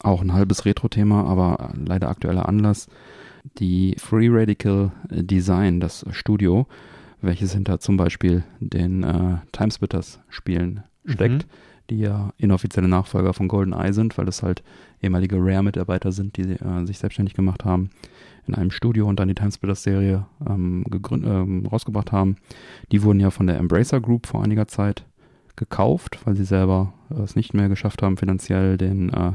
auch 0.00 0.20
ein 0.22 0.32
halbes 0.32 0.64
Retro-Thema, 0.64 1.24
aber 1.24 1.72
leider 1.74 2.08
aktueller 2.08 2.48
Anlass. 2.48 2.88
Die 3.58 3.94
Free 3.98 4.28
Radical 4.30 4.92
Design, 5.10 5.80
das 5.80 6.04
Studio, 6.10 6.66
welches 7.20 7.52
hinter 7.54 7.80
zum 7.80 7.96
Beispiel 7.96 8.44
den 8.60 9.02
äh, 9.02 9.38
Timesplitters-Spielen 9.52 10.84
steckt, 11.06 11.46
Mhm. 11.46 11.50
Die 11.90 11.98
ja 11.98 12.32
inoffizielle 12.36 12.88
Nachfolger 12.88 13.32
von 13.32 13.48
GoldenEye 13.48 13.92
sind, 13.92 14.18
weil 14.18 14.26
das 14.26 14.42
halt 14.42 14.62
ehemalige 15.02 15.36
Rare-Mitarbeiter 15.38 16.12
sind, 16.12 16.36
die 16.36 16.42
äh, 16.42 16.86
sich 16.86 16.98
selbstständig 16.98 17.34
gemacht 17.34 17.64
haben 17.64 17.90
in 18.46 18.54
einem 18.54 18.70
Studio 18.70 19.06
und 19.06 19.20
dann 19.20 19.28
die 19.28 19.34
Timesplitters-Serie 19.34 20.26
ähm, 20.48 20.84
ähm, 21.12 21.66
rausgebracht 21.66 22.12
haben. 22.12 22.36
Die 22.90 23.02
wurden 23.02 23.20
ja 23.20 23.30
von 23.30 23.46
der 23.46 23.58
Embracer 23.58 24.00
Group 24.00 24.26
vor 24.26 24.42
einiger 24.42 24.66
Zeit 24.66 25.04
gekauft, 25.56 26.18
weil 26.24 26.34
sie 26.34 26.44
selber 26.44 26.94
äh, 27.10 27.20
es 27.20 27.36
nicht 27.36 27.54
mehr 27.54 27.68
geschafft 27.68 28.02
haben, 28.02 28.16
finanziell 28.16 28.78
den 28.78 29.10
äh, 29.10 29.32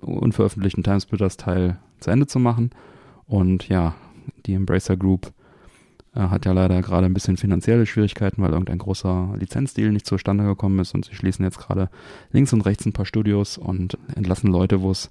unveröffentlichten 0.00 0.82
Timesplitters-Teil 0.82 1.78
zu 2.00 2.10
Ende 2.10 2.26
zu 2.26 2.38
machen. 2.38 2.70
Und 3.26 3.68
ja, 3.68 3.94
die 4.46 4.54
Embracer 4.54 4.96
Group 4.96 5.32
äh, 6.14 6.20
hat 6.20 6.44
ja 6.44 6.52
leider 6.52 6.80
gerade 6.82 7.06
ein 7.06 7.14
bisschen 7.14 7.36
finanzielle 7.36 7.86
Schwierigkeiten, 7.86 8.42
weil 8.42 8.52
irgendein 8.52 8.78
großer 8.78 9.34
Lizenzdeal 9.38 9.92
nicht 9.92 10.06
zustande 10.06 10.44
gekommen 10.44 10.78
ist 10.78 10.94
und 10.94 11.04
sie 11.04 11.14
schließen 11.14 11.44
jetzt 11.44 11.58
gerade 11.58 11.88
links 12.32 12.52
und 12.52 12.62
rechts 12.62 12.86
ein 12.86 12.92
paar 12.92 13.06
Studios 13.06 13.58
und 13.58 13.98
entlassen 14.14 14.50
Leute, 14.50 14.82
wo 14.82 14.90
es 14.90 15.10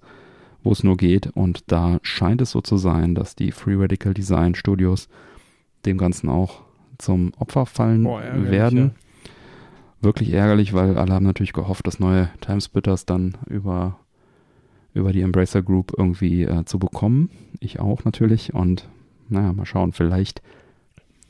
wo 0.64 0.72
es 0.72 0.84
nur 0.84 0.98
geht. 0.98 1.28
Und 1.28 1.72
da 1.72 2.00
scheint 2.04 2.42
es 2.42 2.52
so 2.52 2.62
zu 2.62 2.78
sein, 2.78 3.16
dass 3.16 3.36
die 3.36 3.52
Free 3.52 3.76
Radical 3.76 4.14
Design 4.14 4.56
Studios 4.56 5.10
dem 5.86 5.98
Ganzen 5.98 6.30
auch 6.30 6.62
zum 6.98 7.34
Opfer 7.40 7.66
fallen 7.66 8.04
Boah, 8.04 8.22
werden. 8.36 8.78
ja. 8.78 8.92
Wirklich 10.02 10.34
ärgerlich, 10.34 10.74
weil 10.74 10.98
alle 10.98 11.14
haben 11.14 11.26
natürlich 11.26 11.54
gehofft, 11.54 11.86
das 11.86 12.00
neue 12.00 12.30
Timesplitters 12.42 13.06
dann 13.06 13.38
über, 13.48 14.00
über 14.94 15.12
die 15.14 15.22
Embracer 15.22 15.62
Group 15.62 15.94
irgendwie 15.96 16.44
äh, 16.44 16.66
zu 16.66 16.80
bekommen. 16.80 17.30
Ich 17.60 17.80
auch 17.80 18.04
natürlich. 18.04 18.54
Und 18.54 18.88
naja, 19.30 19.54
mal 19.54 19.66
schauen, 19.66 19.94
vielleicht 19.94 20.42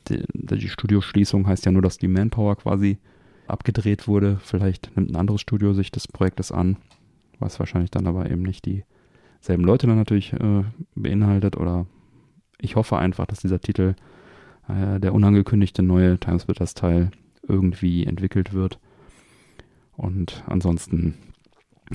die, 0.08 0.24
die 0.34 0.68
Studioschließung 0.68 1.46
heißt 1.46 1.64
ja 1.66 1.72
nur, 1.72 1.82
dass 1.82 1.98
die 1.98 2.08
Manpower 2.08 2.56
quasi 2.56 2.98
abgedreht 3.46 4.08
wurde. 4.08 4.38
Vielleicht 4.42 4.96
nimmt 4.96 5.10
ein 5.10 5.16
anderes 5.16 5.40
Studio 5.40 5.72
sich 5.72 5.90
des 5.90 6.08
Projektes 6.08 6.52
an, 6.52 6.76
was 7.38 7.58
wahrscheinlich 7.58 7.90
dann 7.90 8.06
aber 8.06 8.30
eben 8.30 8.42
nicht 8.42 8.66
dieselben 8.66 9.64
Leute 9.64 9.86
dann 9.86 9.96
natürlich 9.96 10.32
äh, 10.32 10.64
beinhaltet. 10.94 11.56
Oder 11.56 11.86
ich 12.58 12.76
hoffe 12.76 12.98
einfach, 12.98 13.26
dass 13.26 13.40
dieser 13.40 13.60
Titel, 13.60 13.94
äh, 14.68 15.00
der 15.00 15.14
unangekündigte 15.14 15.82
neue 15.82 16.18
Timesplitters 16.18 16.74
Teil, 16.74 17.10
irgendwie 17.46 18.06
entwickelt 18.06 18.52
wird. 18.52 18.78
Und 19.96 20.44
ansonsten 20.46 21.14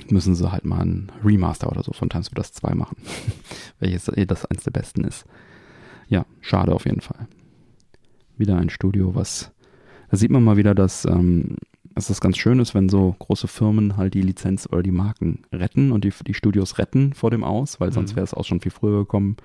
müssen 0.09 0.35
sie 0.35 0.51
halt 0.51 0.65
mal 0.65 0.81
ein 0.81 1.11
Remaster 1.23 1.69
oder 1.71 1.83
so 1.83 1.93
von 1.93 2.09
Times 2.09 2.29
das 2.33 2.51
2 2.51 2.75
machen. 2.75 2.97
Welches 3.79 4.07
eh 4.09 4.25
das 4.25 4.45
eins 4.45 4.63
der 4.63 4.71
besten 4.71 5.03
ist. 5.03 5.25
Ja, 6.07 6.25
schade 6.41 6.73
auf 6.73 6.85
jeden 6.85 7.01
Fall. 7.01 7.27
Wieder 8.37 8.57
ein 8.57 8.69
Studio, 8.69 9.15
was. 9.15 9.51
Da 10.09 10.17
sieht 10.17 10.31
man 10.31 10.43
mal 10.43 10.57
wieder, 10.57 10.73
dass, 10.75 11.05
ähm, 11.05 11.57
dass 11.95 12.07
das 12.07 12.21
ganz 12.21 12.37
schön 12.37 12.59
ist, 12.59 12.75
wenn 12.75 12.89
so 12.89 13.15
große 13.19 13.47
Firmen 13.47 13.97
halt 13.97 14.13
die 14.13 14.21
Lizenz 14.21 14.67
oder 14.71 14.83
die 14.83 14.91
Marken 14.91 15.39
retten 15.51 15.91
und 15.91 16.03
die, 16.03 16.13
die 16.25 16.33
Studios 16.33 16.77
retten 16.77 17.13
vor 17.13 17.31
dem 17.31 17.43
Aus, 17.43 17.79
weil 17.79 17.91
sonst 17.91 18.11
Mhm. 18.11 18.15
wäre 18.17 18.23
es 18.25 18.33
auch 18.33 18.45
schon 18.45 18.61
viel 18.61 18.71
früher 18.71 18.99
gekommen 18.99 19.37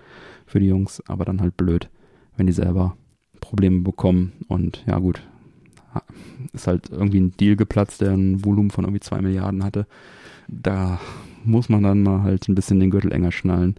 für 0.46 0.61
die 0.61 0.66
Jungs, 0.68 1.02
aber 1.09 1.24
dann 1.24 1.40
halt 1.40 1.57
blöd, 1.57 1.88
wenn 2.37 2.46
die 2.46 2.52
selber 2.52 2.96
Probleme 3.40 3.81
bekommen. 3.81 4.33
Und 4.48 4.85
ja, 4.87 4.98
gut, 4.98 5.22
ist 6.52 6.66
halt 6.66 6.90
irgendwie 6.90 7.20
ein 7.20 7.33
Deal 7.37 7.57
geplatzt, 7.57 8.00
der 8.00 8.12
ein 8.12 8.44
Volumen 8.44 8.70
von 8.70 8.85
irgendwie 8.85 9.00
zwei 9.00 9.20
Milliarden 9.20 9.64
hatte. 9.64 9.87
Da 10.48 11.00
muss 11.44 11.68
man 11.68 11.83
dann 11.83 12.02
mal 12.02 12.22
halt 12.22 12.48
ein 12.48 12.55
bisschen 12.55 12.78
den 12.81 12.90
Gürtel 12.90 13.12
enger 13.12 13.33
schnallen, 13.33 13.74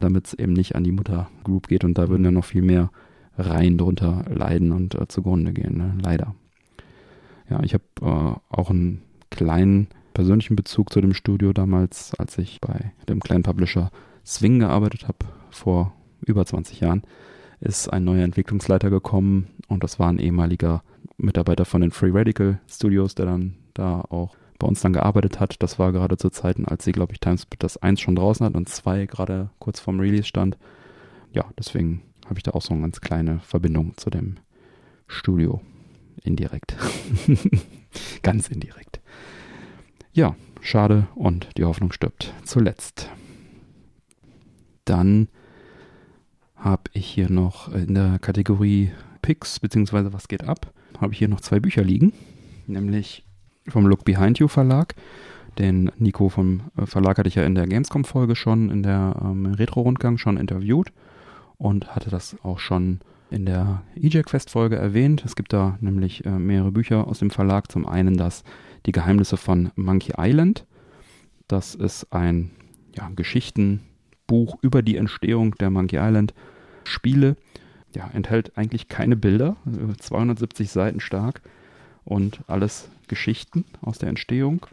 damit 0.00 0.26
es 0.28 0.34
eben 0.34 0.52
nicht 0.54 0.74
an 0.74 0.84
die 0.84 0.92
Mutter 0.92 1.28
Group 1.44 1.68
geht 1.68 1.84
und 1.84 1.96
da 1.98 2.08
würden 2.08 2.24
ja 2.24 2.30
noch 2.30 2.44
viel 2.44 2.62
mehr 2.62 2.90
Reihen 3.38 3.78
drunter 3.78 4.24
leiden 4.28 4.72
und 4.72 4.94
äh, 4.94 5.08
zugrunde 5.08 5.52
gehen, 5.52 5.76
ne? 5.76 5.94
leider. 6.02 6.34
Ja, 7.50 7.62
ich 7.62 7.74
habe 7.74 7.84
äh, 8.00 8.54
auch 8.54 8.70
einen 8.70 9.02
kleinen 9.30 9.88
persönlichen 10.14 10.56
Bezug 10.56 10.92
zu 10.92 11.00
dem 11.00 11.14
Studio 11.14 11.52
damals, 11.52 12.14
als 12.18 12.38
ich 12.38 12.60
bei 12.60 12.92
dem 13.08 13.20
kleinen 13.20 13.42
Publisher 13.42 13.90
Swing 14.24 14.58
gearbeitet 14.60 15.06
habe, 15.06 15.18
vor 15.50 15.92
über 16.24 16.44
20 16.44 16.80
Jahren, 16.80 17.02
ist 17.60 17.92
ein 17.92 18.04
neuer 18.04 18.24
Entwicklungsleiter 18.24 18.90
gekommen 18.90 19.48
und 19.68 19.84
das 19.84 19.98
war 19.98 20.08
ein 20.08 20.18
ehemaliger 20.18 20.82
Mitarbeiter 21.18 21.64
von 21.64 21.80
den 21.80 21.90
Free 21.90 22.10
Radical 22.12 22.60
Studios, 22.68 23.14
der 23.14 23.26
dann 23.26 23.56
da 23.74 24.00
auch 24.00 24.34
bei 24.58 24.66
uns 24.66 24.80
dann 24.80 24.92
gearbeitet 24.92 25.40
hat. 25.40 25.62
Das 25.62 25.78
war 25.78 25.92
gerade 25.92 26.16
zu 26.16 26.30
Zeiten, 26.30 26.64
als 26.64 26.84
sie, 26.84 26.92
glaube 26.92 27.12
ich, 27.12 27.20
Timespit 27.20 27.62
das 27.62 27.76
1 27.76 28.00
schon 28.00 28.16
draußen 28.16 28.44
hat 28.44 28.54
und 28.54 28.68
2 28.68 29.06
gerade 29.06 29.50
kurz 29.58 29.80
vorm 29.80 30.00
Release 30.00 30.24
stand. 30.24 30.56
Ja, 31.32 31.44
deswegen 31.58 32.02
habe 32.28 32.38
ich 32.38 32.42
da 32.42 32.52
auch 32.52 32.62
so 32.62 32.72
eine 32.72 32.82
ganz 32.82 33.00
kleine 33.00 33.40
Verbindung 33.40 33.96
zu 33.96 34.10
dem 34.10 34.36
Studio. 35.06 35.60
Indirekt. 36.22 36.76
ganz 38.22 38.48
indirekt. 38.48 39.00
Ja, 40.12 40.34
schade 40.60 41.06
und 41.14 41.48
die 41.56 41.64
Hoffnung 41.64 41.92
stirbt 41.92 42.34
zuletzt. 42.44 43.10
Dann 44.84 45.28
habe 46.56 46.84
ich 46.92 47.06
hier 47.06 47.30
noch 47.30 47.72
in 47.72 47.94
der 47.94 48.18
Kategorie 48.18 48.90
Picks, 49.22 49.60
beziehungsweise 49.60 50.12
was 50.12 50.28
geht 50.28 50.44
ab, 50.44 50.72
habe 51.00 51.12
ich 51.12 51.18
hier 51.18 51.28
noch 51.28 51.40
zwei 51.40 51.60
Bücher 51.60 51.84
liegen. 51.84 52.12
Nämlich 52.66 53.24
vom 53.68 53.86
Look 53.86 54.04
Behind 54.04 54.38
You 54.38 54.48
Verlag. 54.48 54.94
Den 55.58 55.90
Nico 55.98 56.28
vom 56.28 56.62
äh, 56.76 56.86
Verlag 56.86 57.18
hatte 57.18 57.28
ich 57.28 57.34
ja 57.34 57.44
in 57.44 57.54
der 57.54 57.66
Gamescom-Folge 57.66 58.36
schon, 58.36 58.70
in 58.70 58.82
der 58.82 59.16
ähm, 59.22 59.46
Retro-Rundgang 59.46 60.18
schon 60.18 60.36
interviewt 60.36 60.92
und 61.58 61.94
hatte 61.94 62.10
das 62.10 62.36
auch 62.42 62.58
schon 62.58 63.00
in 63.30 63.46
der 63.46 63.82
EJAC-Fest-Folge 63.96 64.76
erwähnt. 64.76 65.24
Es 65.24 65.36
gibt 65.36 65.52
da 65.52 65.78
nämlich 65.80 66.24
äh, 66.24 66.30
mehrere 66.30 66.70
Bücher 66.70 67.06
aus 67.08 67.18
dem 67.18 67.30
Verlag. 67.30 67.70
Zum 67.70 67.86
einen 67.86 68.16
das 68.16 68.44
Die 68.86 68.92
Geheimnisse 68.92 69.36
von 69.36 69.70
Monkey 69.74 70.14
Island. 70.16 70.64
Das 71.48 71.74
ist 71.74 72.12
ein 72.12 72.50
ja, 72.96 73.10
Geschichtenbuch 73.14 74.58
über 74.62 74.82
die 74.82 74.96
Entstehung 74.96 75.54
der 75.56 75.70
Monkey 75.70 75.96
Island 75.96 76.34
Spiele. 76.84 77.36
Ja, 77.94 78.10
enthält 78.12 78.56
eigentlich 78.56 78.88
keine 78.88 79.16
Bilder, 79.16 79.56
äh, 79.66 79.96
270 79.96 80.70
Seiten 80.70 81.00
stark 81.00 81.40
und 82.04 82.40
alles 82.46 82.88
Geschichten 83.08 83.64
aus 83.80 83.98
der 83.98 84.08
Entstehung 84.08 84.66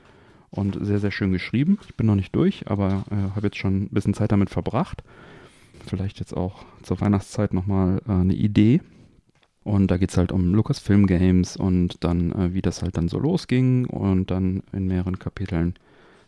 und 0.52 0.78
sehr, 0.86 1.00
sehr 1.00 1.12
schön 1.12 1.32
geschrieben. 1.32 1.80
Ich 1.88 1.96
bin 1.96 2.06
noch 2.06 2.16
nicht 2.16 2.36
durch, 2.36 2.68
aber 2.68 3.06
äh, 3.10 3.36
habe 3.36 3.48
jetzt 3.48 3.58
schon 3.58 3.84
ein 3.84 3.90
bisschen 3.90 4.14
Zeit 4.14 4.32
damit 4.32 4.50
verbracht. 4.50 5.04
Vielleicht 5.86 6.20
jetzt 6.20 6.36
auch 6.36 6.66
zur 6.82 7.02
Weihnachtszeit 7.02 7.54
nochmal 7.54 8.02
äh, 8.08 8.12
eine 8.12 8.34
Idee. 8.34 8.82
Und 9.64 9.92
da 9.92 9.98
geht 9.98 10.12
es 10.12 10.18
halt 10.18 10.32
um 10.32 10.54
Lucasfilm 10.54 11.08
Games 11.08 11.56
und 11.56 12.04
dann, 12.04 12.32
äh, 12.34 12.54
wie 12.54 12.62
das 12.62 12.82
halt 12.82 12.98
dann 12.98 13.08
so 13.08 13.20
losging 13.20 13.86
und 13.86 14.30
dann 14.32 14.64
in 14.74 14.88
mehreren 14.88 15.20
Kapiteln 15.20 15.76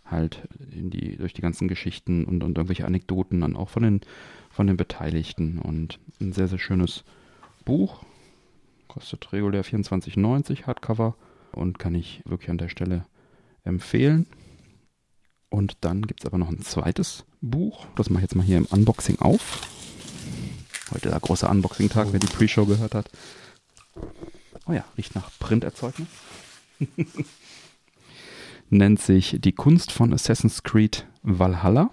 halt 0.06 0.48
in 0.72 0.90
die, 0.90 1.18
durch 1.18 1.34
die 1.34 1.42
ganzen 1.42 1.68
Geschichten 1.68 2.26
und, 2.26 2.44
und 2.44 2.58
irgendwelche 2.58 2.86
Anekdoten 2.86 3.42
dann 3.42 3.56
auch 3.56 3.70
von 3.70 3.84
den, 3.84 4.02
von 4.50 4.68
den 4.68 4.78
Beteiligten. 4.78 5.60
Und 5.60 6.00
ein 6.22 6.32
sehr, 6.32 6.48
sehr 6.48 6.60
schönes 6.60 7.04
Buch. 7.66 8.04
Kostet 8.88 9.34
regulär 9.34 9.66
24,90 9.66 10.68
Hardcover 10.68 11.16
und 11.52 11.80
kann 11.80 11.96
ich 11.96 12.22
wirklich 12.26 12.50
an 12.50 12.58
der 12.58 12.70
Stelle 12.70 13.06
empfehlen. 13.64 14.28
Und 15.50 15.78
dann 15.82 16.02
gibt 16.04 16.22
es 16.22 16.26
aber 16.26 16.38
noch 16.38 16.50
ein 16.50 16.62
zweites 16.62 17.26
Buch. 17.42 17.86
Das 17.96 18.10
mache 18.10 18.20
ich 18.20 18.24
jetzt 18.24 18.36
mal 18.36 18.46
hier 18.46 18.58
im 18.58 18.66
Unboxing 18.66 19.20
auf. 19.20 19.62
Heute 20.92 21.10
der 21.10 21.20
große 21.20 21.48
Unboxing-Tag, 21.48 22.10
wer 22.12 22.20
die 22.20 22.28
Pre-Show 22.28 22.66
gehört 22.66 22.94
hat. 22.94 23.10
Oh 24.68 24.74
ja, 24.74 24.84
riecht 24.98 25.16
nach 25.16 25.30
Printerzeugnis. 25.40 26.08
Nennt 28.70 29.00
sich 29.00 29.38
Die 29.40 29.54
Kunst 29.54 29.92
von 29.92 30.14
Assassin's 30.14 30.64
Creed 30.64 31.08
Valhalla. 31.22 31.92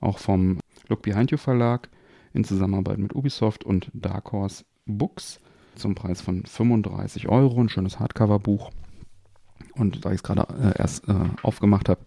Auch 0.00 0.18
vom 0.18 0.60
Look 0.88 1.02
Behind 1.02 1.30
You 1.30 1.38
Verlag 1.38 1.88
in 2.32 2.44
Zusammenarbeit 2.44 2.98
mit 2.98 3.14
Ubisoft 3.14 3.64
und 3.64 3.90
Dark 3.92 4.32
Horse 4.32 4.64
Books 4.86 5.40
zum 5.76 5.94
Preis 5.94 6.20
von 6.20 6.44
35 6.44 7.28
Euro. 7.28 7.60
Ein 7.60 7.68
schönes 7.68 7.98
Hardcover-Buch. 7.98 8.70
Und 9.74 10.04
da 10.04 10.10
ich 10.10 10.16
es 10.16 10.22
gerade 10.22 10.46
äh, 10.60 10.78
erst 10.78 11.08
äh, 11.08 11.14
aufgemacht 11.42 11.88
habe, 11.88 12.00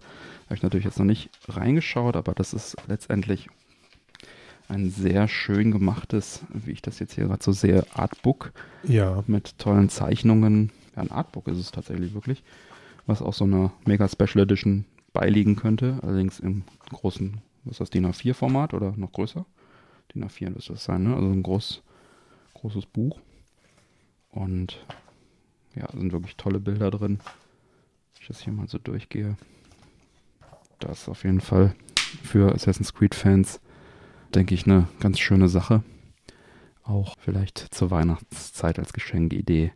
habe 0.54 0.58
ich 0.58 0.64
natürlich 0.64 0.86
jetzt 0.86 1.00
noch 1.00 1.06
nicht 1.06 1.32
reingeschaut, 1.48 2.16
aber 2.16 2.36
das 2.36 2.54
ist 2.54 2.78
letztendlich 2.88 3.50
ein 4.68 4.92
sehr 4.92 5.28
schön 5.28 5.72
gemachtes, 5.72 6.42
wie 6.54 6.74
ich 6.74 6.84
das 6.84 7.00
jetzt 7.00 7.16
hier 7.16 7.26
gerade 7.26 7.44
so 7.44 7.52
sehe, 7.52 7.88
Artbook 7.96 8.54
Ja, 8.84 9.24
mit 9.26 9.58
tollen 9.58 9.90
Zeichnungen. 9.90 10.72
Ja, 10.96 11.02
ein 11.02 11.12
Artbook 11.12 11.48
ist 11.48 11.58
es 11.58 11.72
tatsächlich 11.72 12.14
wirklich, 12.14 12.44
was 13.08 13.24
auch 13.24 13.34
so 13.34 13.46
einer 13.46 13.74
Mega 13.86 14.08
Special 14.08 14.44
Edition 14.44 14.86
beiliegen 15.12 15.56
könnte, 15.56 15.98
allerdings 16.04 16.40
im 16.40 16.66
großen, 16.92 17.42
was 17.64 17.72
ist 17.72 17.82
das, 17.82 17.90
DIN 17.90 18.06
A4-Format 18.06 18.76
oder 18.76 18.94
noch 18.96 19.12
größer? 19.12 19.48
DIN 20.14 20.24
A4 20.24 20.52
müsste 20.52 20.74
das 20.74 20.84
sein, 20.84 21.02
ne? 21.02 21.16
Also 21.16 21.30
ein 21.30 21.42
groß, 21.42 21.82
großes 22.54 22.86
Buch. 22.86 23.20
Und 24.30 24.86
ja, 25.74 25.90
sind 25.92 26.12
wirklich 26.12 26.36
tolle 26.36 26.60
Bilder 26.60 26.92
drin. 26.92 27.18
Wenn 27.24 28.22
ich 28.22 28.28
das 28.28 28.42
hier 28.42 28.54
mal 28.54 28.68
so 28.68 28.78
durchgehe. 28.78 29.36
Das 30.88 31.04
ist 31.04 31.10
auf 31.10 31.24
jeden 31.24 31.42
Fall 31.42 31.76
für 32.24 32.54
Assassin's 32.54 32.94
Creed-Fans, 32.94 33.60
denke 34.34 34.54
ich, 34.54 34.66
eine 34.66 34.88
ganz 35.00 35.20
schöne 35.20 35.48
Sache. 35.48 35.84
Auch 36.84 37.16
vielleicht 37.20 37.74
zur 37.74 37.92
Weihnachtszeit 37.92 38.78
als 38.80 38.94
Geschenkidee 38.94 39.72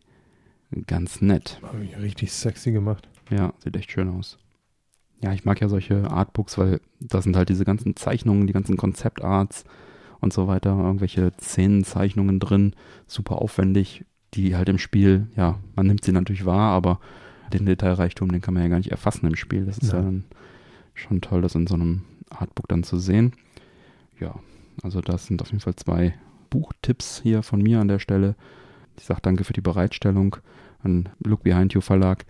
ganz 0.86 1.22
nett. 1.22 1.60
habe 1.64 1.84
ich 1.86 1.98
richtig 1.98 2.32
sexy 2.34 2.72
gemacht. 2.72 3.08
Ja, 3.30 3.54
sieht 3.64 3.76
echt 3.78 3.92
schön 3.92 4.10
aus. 4.10 4.38
Ja, 5.24 5.34
ich 5.34 5.46
mag 5.46 5.62
ja 5.62 5.70
solche 5.70 6.10
Artbooks, 6.12 6.58
weil 6.58 6.82
da 7.00 7.22
sind 7.22 7.36
halt 7.38 7.50
diese 7.50 7.66
ganzen 7.66 7.96
Zeichnungen, 7.96 8.46
die 8.48 8.54
ganzen 8.54 8.78
Konzeptarts 8.78 9.64
und 10.20 10.34
so 10.34 10.48
weiter, 10.48 10.72
irgendwelche 10.78 11.32
Szenenzeichnungen 11.40 12.40
drin, 12.40 12.76
super 13.08 13.42
aufwendig, 13.42 14.06
die 14.34 14.56
halt 14.56 14.68
im 14.70 14.78
Spiel, 14.78 15.28
ja, 15.36 15.58
man 15.76 15.88
nimmt 15.88 16.04
sie 16.04 16.12
natürlich 16.12 16.46
wahr, 16.46 16.72
aber 16.74 17.00
den 17.54 17.66
Detailreichtum, 17.66 18.32
den 18.32 18.42
kann 18.42 18.54
man 18.54 18.64
ja 18.64 18.70
gar 18.70 18.78
nicht 18.78 18.92
erfassen 18.92 19.26
im 19.26 19.36
Spiel. 19.36 19.66
Das 19.66 19.78
ist 19.78 19.92
ja, 19.94 20.00
Ja. 20.00 20.04
dann 20.06 20.26
schon 20.98 21.22
toll, 21.22 21.42
das 21.42 21.56
in 21.56 21.68
so 21.68 21.76
einem 21.76 22.04
Artbook 22.30 22.68
dann 22.68 22.84
zu 22.84 22.98
sehen. 22.98 23.34
Ja, 24.20 24.36
also 24.84 25.02
das 25.02 25.28
sind 25.28 25.42
auf 25.42 25.50
jeden 25.50 25.62
Fall 25.62 25.76
zwei 25.76 26.14
Buchtipps 26.50 27.22
hier 27.22 27.44
von 27.44 27.62
mir 27.62 27.80
an 27.80 27.88
der 27.88 28.00
Stelle. 28.00 28.36
Ich 28.98 29.06
sage 29.06 29.22
danke 29.22 29.44
für 29.44 29.54
die 29.54 29.62
Bereitstellung 29.62 30.38
an 30.82 31.10
Look 31.24 31.44
Behind 31.44 31.74
You 31.74 31.82
Verlag. 31.82 32.26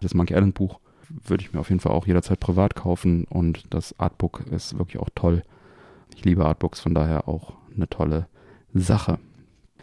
Das 0.00 0.14
Monkey 0.14 0.34
Island 0.34 0.54
Buch 0.54 0.80
würde 1.08 1.44
ich 1.44 1.52
mir 1.52 1.60
auf 1.60 1.68
jeden 1.68 1.80
Fall 1.80 1.92
auch 1.92 2.06
jederzeit 2.06 2.40
privat 2.40 2.74
kaufen 2.74 3.24
und 3.24 3.64
das 3.70 3.98
Artbook 3.98 4.44
ist 4.50 4.78
wirklich 4.78 4.98
auch 4.98 5.10
toll. 5.14 5.42
Ich 6.14 6.24
liebe 6.24 6.46
Artbooks, 6.46 6.80
von 6.80 6.94
daher 6.94 7.28
auch 7.28 7.54
eine 7.74 7.88
tolle 7.88 8.28
Sache. 8.72 9.18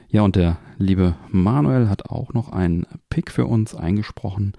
Ja, 0.10 0.24
und 0.24 0.36
der 0.36 0.58
liebe 0.78 1.16
Manuel 1.30 1.90
hat 1.90 2.10
auch 2.10 2.34
noch 2.34 2.52
einen 2.52 2.86
Pick 3.10 3.32
für 3.32 3.46
uns 3.46 3.76
eingesprochen. 3.76 4.54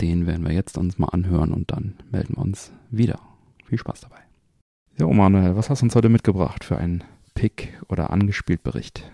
Den 0.00 0.26
werden 0.26 0.44
wir 0.44 0.52
jetzt 0.52 0.76
uns 0.76 0.98
mal 0.98 1.08
anhören 1.08 1.52
und 1.52 1.70
dann 1.70 1.94
melden 2.10 2.34
wir 2.36 2.42
uns 2.42 2.72
wieder. 2.90 3.20
Viel 3.66 3.78
Spaß 3.78 4.00
dabei. 4.00 4.18
Ja, 4.98 5.06
Manuel, 5.06 5.56
was 5.56 5.70
hast 5.70 5.80
du 5.82 5.86
uns 5.86 5.94
heute 5.94 6.08
mitgebracht 6.08 6.64
für 6.64 6.76
einen 6.76 7.04
Pick 7.34 7.80
oder 7.88 8.10
angespielt 8.10 8.62
Bericht? 8.62 9.10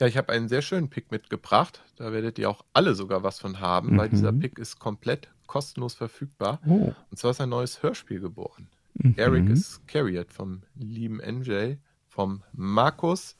Ja, 0.00 0.06
ich 0.06 0.16
habe 0.16 0.32
einen 0.32 0.48
sehr 0.48 0.62
schönen 0.62 0.88
Pick 0.88 1.10
mitgebracht. 1.10 1.82
Da 1.96 2.12
werdet 2.12 2.38
ihr 2.38 2.48
auch 2.48 2.64
alle 2.72 2.94
sogar 2.94 3.22
was 3.22 3.38
von 3.38 3.60
haben, 3.60 3.96
weil 3.98 4.08
Mhm. 4.08 4.12
dieser 4.12 4.32
Pick 4.32 4.58
ist 4.58 4.78
komplett 4.78 5.28
kostenlos 5.46 5.94
verfügbar. 5.94 6.60
Oh. 6.66 6.92
Und 7.10 7.16
zwar 7.18 7.32
ist 7.32 7.40
ein 7.40 7.48
neues 7.48 7.82
Hörspiel 7.82 8.20
geboren. 8.20 8.68
Mhm. 8.94 9.14
Eric 9.16 9.48
is 9.50 9.80
Carried 9.86 10.32
vom 10.32 10.62
lieben 10.76 11.20
NJ, 11.20 11.76
vom 12.06 12.42
Markus, 12.52 13.36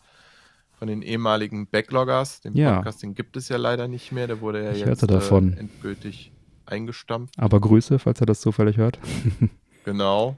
von 0.78 0.88
den 0.88 1.02
ehemaligen 1.02 1.66
Backloggers. 1.66 2.40
Den 2.40 2.54
Ja. 2.56 2.76
Podcast, 2.76 3.02
den 3.02 3.14
gibt 3.14 3.36
es 3.36 3.48
ja 3.48 3.56
leider 3.56 3.88
nicht 3.88 4.12
mehr. 4.12 4.26
Der 4.26 4.40
wurde 4.40 4.64
ja 4.64 4.72
Ich 4.72 4.84
jetzt. 4.84 5.02
Äh, 5.02 5.36
endgültig 5.58 6.32
eingestampft. 6.68 7.38
Aber 7.38 7.60
Grüße, 7.60 7.98
falls 7.98 8.20
er 8.20 8.26
das 8.26 8.40
zufällig 8.40 8.76
hört. 8.76 8.98
Genau. 9.84 10.36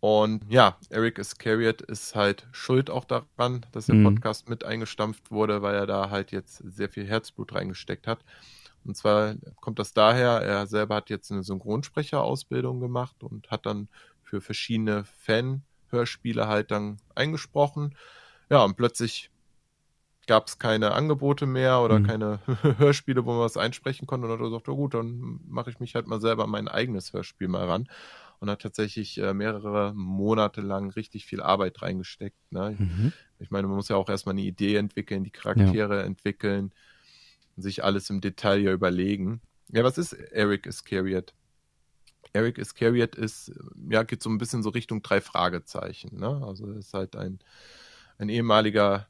Und 0.00 0.42
ja, 0.50 0.78
Eric 0.88 1.18
Iscariot 1.18 1.82
ist 1.82 2.14
halt 2.14 2.46
schuld 2.52 2.88
auch 2.88 3.04
daran, 3.04 3.66
dass 3.72 3.86
der 3.86 3.96
Mhm. 3.96 4.04
Podcast 4.04 4.48
mit 4.48 4.64
eingestampft 4.64 5.30
wurde, 5.30 5.60
weil 5.60 5.74
er 5.74 5.86
da 5.86 6.08
halt 6.08 6.32
jetzt 6.32 6.62
sehr 6.64 6.88
viel 6.88 7.04
Herzblut 7.06 7.54
reingesteckt 7.54 8.06
hat. 8.06 8.20
Und 8.84 8.96
zwar 8.96 9.34
kommt 9.60 9.78
das 9.78 9.92
daher, 9.92 10.40
er 10.42 10.66
selber 10.66 10.94
hat 10.94 11.10
jetzt 11.10 11.30
eine 11.30 11.42
Synchronsprecherausbildung 11.42 12.80
gemacht 12.80 13.22
und 13.22 13.50
hat 13.50 13.66
dann 13.66 13.88
für 14.22 14.40
verschiedene 14.40 15.04
Fan-Hörspiele 15.04 16.46
halt 16.48 16.70
dann 16.70 16.98
eingesprochen. 17.14 17.94
Ja, 18.48 18.62
und 18.64 18.76
plötzlich 18.76 19.30
gab 20.26 20.48
es 20.48 20.58
keine 20.58 20.92
Angebote 20.92 21.46
mehr 21.46 21.80
oder 21.80 21.98
Mhm. 22.00 22.06
keine 22.06 22.40
Hörspiele, 22.78 23.24
wo 23.24 23.32
man 23.32 23.40
was 23.40 23.56
einsprechen 23.56 24.06
konnte. 24.06 24.24
Und 24.26 24.30
dann 24.30 24.38
hat 24.38 24.44
er 24.44 24.50
gesagt, 24.50 24.68
ja 24.68 24.74
gut, 24.74 24.94
dann 24.94 25.40
mache 25.46 25.70
ich 25.70 25.80
mich 25.80 25.94
halt 25.94 26.06
mal 26.06 26.20
selber 26.20 26.46
mein 26.46 26.68
eigenes 26.68 27.12
Hörspiel 27.12 27.48
mal 27.48 27.66
ran. 27.66 27.88
Und 28.38 28.50
hat 28.50 28.60
tatsächlich 28.60 29.16
äh, 29.18 29.32
mehrere 29.32 29.94
Monate 29.94 30.60
lang 30.60 30.90
richtig 30.90 31.24
viel 31.24 31.40
Arbeit 31.40 31.80
reingesteckt. 31.80 32.36
Ne? 32.50 32.76
Mhm. 32.78 33.12
Ich 33.38 33.50
meine, 33.50 33.66
man 33.66 33.76
muss 33.76 33.88
ja 33.88 33.96
auch 33.96 34.10
erstmal 34.10 34.34
eine 34.34 34.42
Idee 34.42 34.76
entwickeln, 34.76 35.24
die 35.24 35.30
Charaktere 35.30 36.02
entwickeln, 36.02 36.72
sich 37.56 37.82
alles 37.82 38.10
im 38.10 38.20
Detail 38.20 38.58
ja 38.60 38.72
überlegen. 38.72 39.40
Ja, 39.72 39.84
was 39.84 39.96
ist 39.96 40.12
Eric 40.12 40.66
Iscariot? 40.66 41.32
Eric 42.34 42.58
Iscariot 42.58 43.14
ist, 43.14 43.52
ja, 43.88 44.02
geht 44.02 44.22
so 44.22 44.28
ein 44.28 44.36
bisschen 44.36 44.62
so 44.62 44.68
Richtung 44.68 45.02
drei 45.02 45.22
Fragezeichen. 45.22 46.18
Ne? 46.18 46.42
Also 46.46 46.66
er 46.70 46.76
ist 46.76 46.92
halt 46.92 47.16
ein, 47.16 47.38
ein 48.18 48.28
ehemaliger 48.28 49.06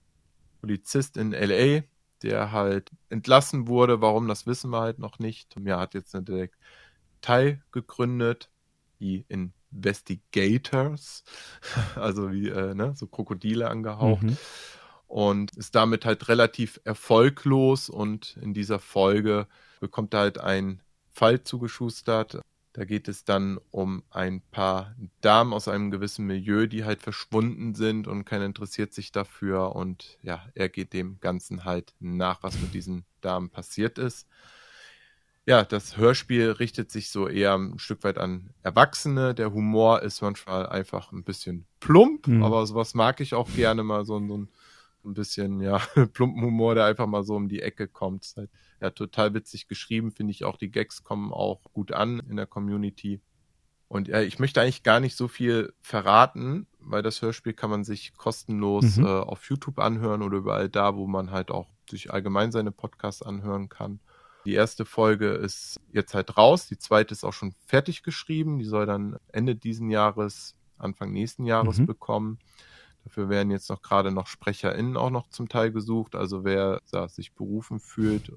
Polizist 0.60 1.16
in 1.16 1.32
LA, 1.32 1.82
der 2.22 2.52
halt 2.52 2.90
entlassen 3.10 3.68
wurde. 3.68 4.00
Warum, 4.00 4.28
das 4.28 4.46
wissen 4.46 4.70
wir 4.70 4.80
halt 4.80 4.98
noch 4.98 5.18
nicht. 5.18 5.56
Ja, 5.64 5.80
hat 5.80 5.94
jetzt 5.94 6.14
eine 6.14 6.24
Detektei 6.24 7.62
gegründet, 7.72 8.50
die 9.00 9.24
Investigators, 9.28 11.24
also 11.96 12.32
wie 12.32 12.48
äh, 12.48 12.74
ne, 12.74 12.94
so 12.96 13.06
Krokodile 13.06 13.68
angehaucht 13.68 14.22
Mhm. 14.22 14.38
und 15.06 15.56
ist 15.56 15.74
damit 15.74 16.04
halt 16.04 16.28
relativ 16.28 16.80
erfolglos 16.84 17.88
und 17.90 18.36
in 18.42 18.54
dieser 18.54 18.78
Folge 18.78 19.46
bekommt 19.80 20.14
er 20.14 20.20
halt 20.20 20.38
einen 20.38 20.82
Fall 21.12 21.42
zugeschustert. 21.44 22.40
Da 22.76 22.84
geht 22.84 23.08
es 23.08 23.24
dann 23.24 23.58
um 23.70 24.02
ein 24.10 24.42
paar 24.50 24.94
Damen 25.22 25.54
aus 25.54 25.66
einem 25.66 25.90
gewissen 25.90 26.26
Milieu, 26.26 26.66
die 26.66 26.84
halt 26.84 27.00
verschwunden 27.00 27.74
sind 27.74 28.06
und 28.06 28.26
keiner 28.26 28.44
interessiert 28.44 28.92
sich 28.92 29.12
dafür 29.12 29.74
und 29.74 30.18
ja, 30.22 30.44
er 30.54 30.68
geht 30.68 30.92
dem 30.92 31.18
Ganzen 31.20 31.64
halt 31.64 31.94
nach, 32.00 32.42
was 32.42 32.60
mit 32.60 32.74
diesen 32.74 33.06
Damen 33.22 33.48
passiert 33.48 33.96
ist. 33.98 34.28
Ja, 35.46 35.64
das 35.64 35.96
Hörspiel 35.96 36.50
richtet 36.50 36.90
sich 36.90 37.08
so 37.08 37.28
eher 37.28 37.54
ein 37.54 37.78
Stück 37.78 38.04
weit 38.04 38.18
an 38.18 38.50
Erwachsene. 38.62 39.34
Der 39.34 39.54
Humor 39.54 40.02
ist 40.02 40.20
manchmal 40.20 40.66
einfach 40.66 41.12
ein 41.12 41.24
bisschen 41.24 41.64
plump, 41.80 42.26
Mhm. 42.26 42.42
aber 42.42 42.66
sowas 42.66 42.92
mag 42.92 43.22
ich 43.22 43.32
auch 43.32 43.48
gerne 43.54 43.84
mal 43.84 44.04
so, 44.04 44.18
so 44.26 44.36
ein, 44.36 44.48
ein 45.06 45.14
bisschen, 45.14 45.60
ja, 45.60 45.78
plumpen 46.12 46.42
Humor, 46.42 46.74
der 46.74 46.84
einfach 46.84 47.06
mal 47.06 47.22
so 47.24 47.34
um 47.36 47.48
die 47.48 47.62
Ecke 47.62 47.88
kommt. 47.88 48.24
Ist 48.24 48.36
halt, 48.36 48.50
ja, 48.80 48.90
total 48.90 49.32
witzig 49.34 49.68
geschrieben, 49.68 50.10
finde 50.10 50.32
ich 50.32 50.44
auch. 50.44 50.56
Die 50.56 50.70
Gags 50.70 51.02
kommen 51.04 51.32
auch 51.32 51.62
gut 51.72 51.92
an 51.92 52.20
in 52.28 52.36
der 52.36 52.46
Community. 52.46 53.20
Und 53.88 54.08
ja, 54.08 54.20
ich 54.20 54.38
möchte 54.40 54.60
eigentlich 54.60 54.82
gar 54.82 54.98
nicht 54.98 55.16
so 55.16 55.28
viel 55.28 55.72
verraten, 55.80 56.66
weil 56.80 57.02
das 57.02 57.22
Hörspiel 57.22 57.52
kann 57.52 57.70
man 57.70 57.84
sich 57.84 58.14
kostenlos 58.16 58.96
Mhm. 58.96 59.04
äh, 59.04 59.08
auf 59.08 59.48
YouTube 59.48 59.78
anhören 59.78 60.22
oder 60.22 60.38
überall 60.38 60.68
da, 60.68 60.96
wo 60.96 61.06
man 61.06 61.30
halt 61.30 61.50
auch 61.52 61.68
sich 61.88 62.12
allgemein 62.12 62.50
seine 62.50 62.72
Podcasts 62.72 63.22
anhören 63.22 63.68
kann. 63.68 64.00
Die 64.44 64.54
erste 64.54 64.84
Folge 64.84 65.30
ist 65.30 65.80
jetzt 65.92 66.14
halt 66.14 66.36
raus, 66.36 66.66
die 66.66 66.78
zweite 66.78 67.12
ist 67.12 67.24
auch 67.24 67.32
schon 67.32 67.52
fertig 67.66 68.02
geschrieben, 68.02 68.58
die 68.58 68.64
soll 68.64 68.86
dann 68.86 69.18
Ende 69.32 69.54
diesen 69.56 69.90
Jahres, 69.90 70.56
Anfang 70.78 71.12
nächsten 71.12 71.44
Jahres 71.46 71.78
Mhm. 71.78 71.86
bekommen. 71.86 72.38
Dafür 73.06 73.28
werden 73.28 73.52
jetzt 73.52 73.70
noch 73.70 73.82
gerade 73.82 74.10
noch 74.10 74.26
SprecherInnen 74.26 74.96
auch 74.96 75.10
noch 75.10 75.28
zum 75.28 75.48
Teil 75.48 75.70
gesucht. 75.70 76.16
Also 76.16 76.44
wer 76.44 76.82
ja, 76.92 77.06
sich 77.06 77.34
berufen 77.34 77.78
fühlt, 77.78 78.32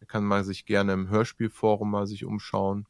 der 0.00 0.08
kann 0.08 0.24
mal 0.24 0.42
sich 0.42 0.66
gerne 0.66 0.92
im 0.94 1.08
Hörspielforum 1.08 1.92
mal 1.92 2.08
sich 2.08 2.24
umschauen. 2.24 2.88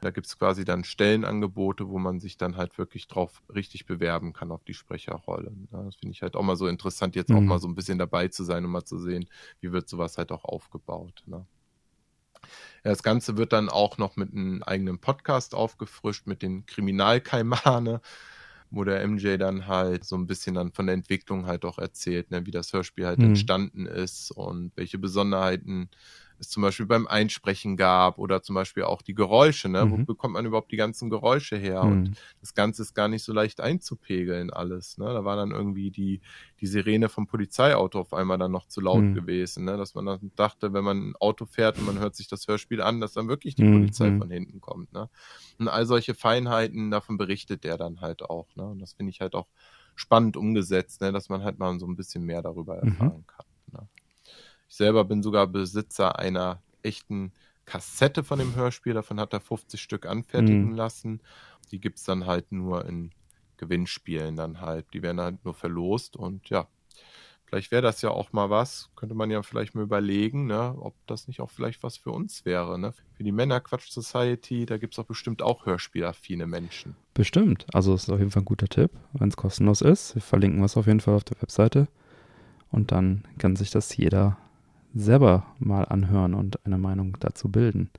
Da 0.00 0.10
gibt 0.10 0.26
es 0.26 0.36
quasi 0.36 0.64
dann 0.64 0.82
Stellenangebote, 0.82 1.88
wo 1.88 2.00
man 2.00 2.18
sich 2.18 2.36
dann 2.36 2.56
halt 2.56 2.78
wirklich 2.78 3.06
drauf 3.06 3.44
richtig 3.54 3.86
bewerben 3.86 4.32
kann 4.32 4.50
auf 4.50 4.64
die 4.64 4.74
Sprecherrolle. 4.74 5.52
Ja, 5.70 5.84
das 5.84 5.94
finde 5.94 6.14
ich 6.14 6.22
halt 6.22 6.34
auch 6.34 6.42
mal 6.42 6.56
so 6.56 6.66
interessant, 6.66 7.14
jetzt 7.14 7.30
auch 7.30 7.40
Mhm. 7.42 7.46
mal 7.46 7.60
so 7.60 7.68
ein 7.68 7.76
bisschen 7.76 7.98
dabei 7.98 8.26
zu 8.26 8.42
sein 8.42 8.64
und 8.64 8.72
mal 8.72 8.84
zu 8.84 8.98
sehen, 8.98 9.28
wie 9.60 9.70
wird 9.70 9.88
sowas 9.88 10.18
halt 10.18 10.32
auch 10.32 10.44
aufgebaut. 10.44 11.22
Ne? 11.26 11.46
Ja, 12.84 12.90
das 12.90 13.04
Ganze 13.04 13.36
wird 13.36 13.52
dann 13.52 13.68
auch 13.68 13.98
noch 13.98 14.16
mit 14.16 14.32
einem 14.32 14.62
eigenen 14.64 15.00
Podcast 15.00 15.54
aufgefrischt, 15.54 16.26
mit 16.26 16.42
den 16.42 16.66
Kriminalkaimane, 16.66 18.00
wo 18.72 18.84
der 18.84 19.02
MJ 19.02 19.38
dann 19.38 19.66
halt 19.68 20.04
so 20.04 20.16
ein 20.16 20.26
bisschen 20.26 20.54
dann 20.54 20.72
von 20.72 20.86
der 20.86 20.94
Entwicklung 20.94 21.46
halt 21.46 21.64
auch 21.64 21.78
erzählt, 21.78 22.30
ne, 22.30 22.46
wie 22.46 22.50
das 22.50 22.72
Hörspiel 22.72 23.06
halt 23.06 23.22
Mhm. 23.22 23.24
entstanden 23.24 23.86
ist 23.86 24.30
und 24.32 24.72
welche 24.76 24.98
Besonderheiten 24.98 25.90
es 26.42 26.50
zum 26.50 26.62
Beispiel 26.62 26.86
beim 26.86 27.06
Einsprechen 27.06 27.76
gab 27.76 28.18
oder 28.18 28.42
zum 28.42 28.54
Beispiel 28.54 28.82
auch 28.84 29.02
die 29.02 29.14
Geräusche, 29.14 29.68
ne? 29.68 29.90
Wo 29.90 29.96
Mhm. 29.96 30.06
bekommt 30.06 30.34
man 30.34 30.44
überhaupt 30.46 30.72
die 30.72 30.76
ganzen 30.76 31.10
Geräusche 31.10 31.56
her? 31.56 31.86
Und 31.88 32.10
Mhm. 32.10 32.16
das 32.40 32.54
Ganze 32.54 32.82
ist 32.82 32.94
gar 32.94 33.08
nicht 33.08 33.24
so 33.24 33.32
leicht 33.32 33.60
einzupegeln 33.60 34.52
alles. 34.52 34.98
Ne? 34.98 35.06
Da 35.06 35.24
war 35.24 35.36
dann 35.36 35.52
irgendwie 35.52 35.90
die, 35.90 36.20
die 36.60 36.66
Sirene 36.66 37.08
vom 37.08 37.26
Polizeiauto 37.26 38.00
auf 38.00 38.12
einmal 38.12 38.38
dann 38.38 38.52
noch 38.52 38.66
zu 38.66 38.80
laut 38.80 39.10
Mhm. 39.10 39.12
gewesen, 39.12 39.64
ne? 39.64 39.76
dass 39.76 39.94
man 39.94 40.06
dann 40.06 40.32
dachte, 40.36 40.72
wenn 40.72 40.84
man 40.84 41.10
ein 41.10 41.16
Auto 41.20 41.46
fährt 41.46 41.78
und 41.78 41.86
man 41.86 41.98
hört 41.98 42.14
sich 42.16 42.28
das 42.28 42.46
Hörspiel 42.48 42.80
an, 42.82 43.00
dass 43.00 43.12
dann 43.12 43.28
wirklich 43.28 43.54
die 43.54 43.64
Mhm. 43.64 43.66
Polizei 43.66 44.08
Mhm. 44.08 44.18
von 44.18 44.30
hinten 44.30 44.60
kommt. 44.60 44.92
Ne? 44.92 45.08
Und 45.58 45.68
all 45.68 45.86
solche 45.86 46.14
Feinheiten, 46.14 46.90
davon 46.90 47.16
berichtet 47.18 47.64
der 47.64 47.78
dann 47.78 48.00
halt 48.00 48.22
auch. 48.22 48.54
Ne? 48.56 48.64
Und 48.64 48.78
das 48.80 48.94
finde 48.94 49.10
ich 49.10 49.20
halt 49.20 49.34
auch 49.34 49.48
spannend 49.94 50.36
umgesetzt, 50.36 51.00
ne? 51.00 51.12
dass 51.12 51.28
man 51.28 51.42
halt 51.44 51.58
mal 51.58 51.78
so 51.78 51.86
ein 51.86 51.96
bisschen 51.96 52.24
mehr 52.24 52.42
darüber 52.42 52.76
Mhm. 52.82 53.12
erfahren 53.12 53.24
kann. 53.26 53.46
Ich 54.72 54.78
selber 54.78 55.04
bin 55.04 55.22
sogar 55.22 55.46
Besitzer 55.48 56.18
einer 56.18 56.62
echten 56.82 57.34
Kassette 57.66 58.24
von 58.24 58.38
dem 58.38 58.54
Hörspiel. 58.54 58.94
Davon 58.94 59.20
hat 59.20 59.34
er 59.34 59.40
50 59.40 59.78
Stück 59.78 60.06
anfertigen 60.06 60.70
Mhm. 60.70 60.76
lassen. 60.76 61.20
Die 61.70 61.78
gibt 61.78 61.98
es 61.98 62.04
dann 62.04 62.24
halt 62.24 62.52
nur 62.52 62.86
in 62.86 63.10
Gewinnspielen 63.58 64.34
dann 64.34 64.62
halt. 64.62 64.86
Die 64.94 65.02
werden 65.02 65.20
halt 65.20 65.44
nur 65.44 65.52
verlost 65.52 66.16
und 66.16 66.48
ja, 66.48 66.68
vielleicht 67.44 67.70
wäre 67.70 67.82
das 67.82 68.00
ja 68.00 68.12
auch 68.12 68.32
mal 68.32 68.48
was. 68.48 68.88
Könnte 68.96 69.14
man 69.14 69.30
ja 69.30 69.42
vielleicht 69.42 69.74
mal 69.74 69.82
überlegen, 69.84 70.46
ne, 70.46 70.74
ob 70.78 70.94
das 71.06 71.28
nicht 71.28 71.42
auch 71.42 71.50
vielleicht 71.50 71.82
was 71.82 71.98
für 71.98 72.10
uns 72.10 72.46
wäre. 72.46 72.78
Ne? 72.78 72.94
Für 73.12 73.24
die 73.24 73.30
Männerquatsch 73.30 73.90
Society, 73.90 74.64
da 74.64 74.78
gibt 74.78 74.94
es 74.94 74.98
auch 74.98 75.04
bestimmt 75.04 75.42
auch 75.42 75.66
hörspielaffine 75.66 76.46
Menschen. 76.46 76.96
Bestimmt. 77.12 77.66
Also 77.74 77.92
ist 77.92 78.08
auf 78.08 78.18
jeden 78.18 78.30
Fall 78.30 78.40
ein 78.40 78.46
guter 78.46 78.68
Tipp, 78.68 78.92
wenn 79.12 79.28
es 79.28 79.36
kostenlos 79.36 79.82
ist. 79.82 80.14
Wir 80.14 80.22
verlinken 80.22 80.62
was 80.62 80.78
auf 80.78 80.86
jeden 80.86 81.00
Fall 81.00 81.14
auf 81.14 81.24
der 81.24 81.42
Webseite. 81.42 81.88
Und 82.70 82.90
dann 82.90 83.28
kann 83.36 83.54
sich 83.54 83.70
das 83.70 83.94
jeder 83.94 84.38
selber 84.94 85.44
mal 85.58 85.84
anhören 85.84 86.34
und 86.34 86.64
eine 86.66 86.78
Meinung 86.78 87.16
dazu 87.20 87.48
bilden. 87.48 87.90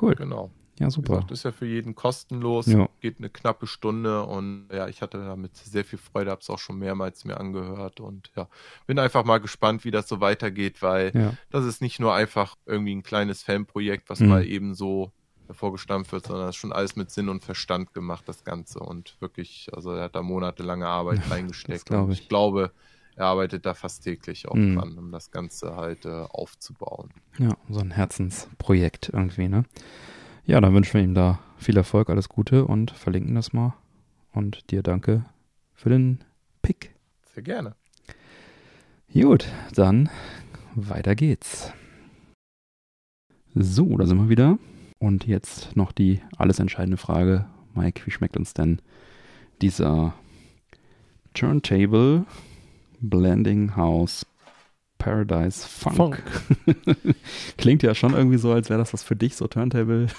Cool. 0.00 0.14
Genau. 0.14 0.50
Ja, 0.78 0.90
super. 0.90 1.14
gesagt, 1.16 1.30
ist 1.30 1.44
ja 1.44 1.52
für 1.52 1.66
jeden 1.66 1.94
kostenlos, 1.94 2.66
Ja. 2.66 2.88
geht 3.00 3.18
eine 3.18 3.28
knappe 3.28 3.66
Stunde 3.66 4.24
und 4.24 4.68
ja, 4.72 4.88
ich 4.88 5.02
hatte 5.02 5.18
damit 5.18 5.54
sehr 5.56 5.84
viel 5.84 5.98
Freude, 5.98 6.30
habe 6.30 6.40
es 6.40 6.48
auch 6.50 6.58
schon 6.58 6.78
mehrmals 6.78 7.24
mir 7.24 7.38
angehört 7.38 8.00
und 8.00 8.32
ja, 8.34 8.48
bin 8.86 8.98
einfach 8.98 9.22
mal 9.24 9.38
gespannt, 9.38 9.84
wie 9.84 9.90
das 9.90 10.08
so 10.08 10.20
weitergeht, 10.20 10.80
weil 10.82 11.12
Ja. 11.14 11.34
das 11.50 11.66
ist 11.66 11.82
nicht 11.82 12.00
nur 12.00 12.14
einfach 12.14 12.56
irgendwie 12.64 12.94
ein 12.94 13.02
kleines 13.02 13.42
Fanprojekt, 13.42 14.08
was 14.08 14.20
Mhm. 14.20 14.28
mal 14.28 14.44
eben 14.46 14.74
so 14.74 15.12
hervorgestampft 15.46 16.10
wird, 16.12 16.26
sondern 16.26 16.46
das 16.46 16.56
ist 16.56 16.60
schon 16.60 16.72
alles 16.72 16.96
mit 16.96 17.10
Sinn 17.10 17.28
und 17.28 17.44
Verstand 17.44 17.92
gemacht, 17.92 18.26
das 18.26 18.42
Ganze 18.42 18.80
und 18.80 19.20
wirklich, 19.20 19.68
also 19.74 19.92
er 19.92 20.04
hat 20.04 20.16
da 20.16 20.22
monatelange 20.22 20.86
Arbeit 20.88 21.18
das 21.20 21.30
reingesteckt 21.30 21.90
ich. 21.90 22.12
ich 22.22 22.28
glaube, 22.28 22.72
er 23.16 23.26
arbeitet 23.26 23.66
da 23.66 23.74
fast 23.74 24.04
täglich 24.04 24.48
auch 24.48 24.54
Mhm. 24.54 24.76
dran, 24.76 24.98
um 24.98 25.12
das 25.12 25.30
Ganze 25.30 25.76
halt 25.76 26.04
äh, 26.06 26.24
aufzubauen. 26.28 27.10
Ja, 27.38 27.56
so 27.68 27.80
ein 27.80 27.90
Herzensprojekt 27.90 29.10
irgendwie, 29.12 29.48
ne? 29.48 29.64
Ja, 30.44 30.60
dann 30.60 30.74
wünschen 30.74 30.94
wir 30.94 31.02
ihm 31.02 31.14
da 31.14 31.38
viel 31.58 31.76
Erfolg, 31.76 32.10
alles 32.10 32.28
Gute 32.28 32.64
und 32.66 32.90
verlinken 32.90 33.34
das 33.34 33.52
mal. 33.52 33.74
Und 34.32 34.70
dir 34.70 34.82
danke 34.82 35.24
für 35.74 35.90
den 35.90 36.24
Pick. 36.62 36.94
Sehr 37.34 37.42
gerne. 37.42 37.74
Gut, 39.12 39.46
dann 39.74 40.08
weiter 40.74 41.14
geht's. 41.14 41.72
So, 43.54 43.96
da 43.98 44.06
sind 44.06 44.18
wir 44.18 44.28
wieder. 44.30 44.58
Und 44.98 45.26
jetzt 45.26 45.76
noch 45.76 45.92
die 45.92 46.20
alles 46.38 46.58
entscheidende 46.58 46.96
Frage. 46.96 47.46
Mike, 47.74 48.06
wie 48.06 48.10
schmeckt 48.10 48.36
uns 48.36 48.54
denn 48.54 48.80
dieser 49.60 50.14
Turntable 51.34 52.24
Blending 53.02 53.76
House 53.76 54.24
Paradise 54.98 55.66
Funk? 55.66 56.22
Klingt 57.58 57.82
ja 57.82 57.94
schon 57.94 58.14
irgendwie 58.14 58.38
so, 58.38 58.52
als 58.52 58.70
wäre 58.70 58.78
das 58.78 58.92
was 58.92 59.02
für 59.02 59.16
dich, 59.16 59.36
so 59.36 59.46
Turntable. 59.48 60.06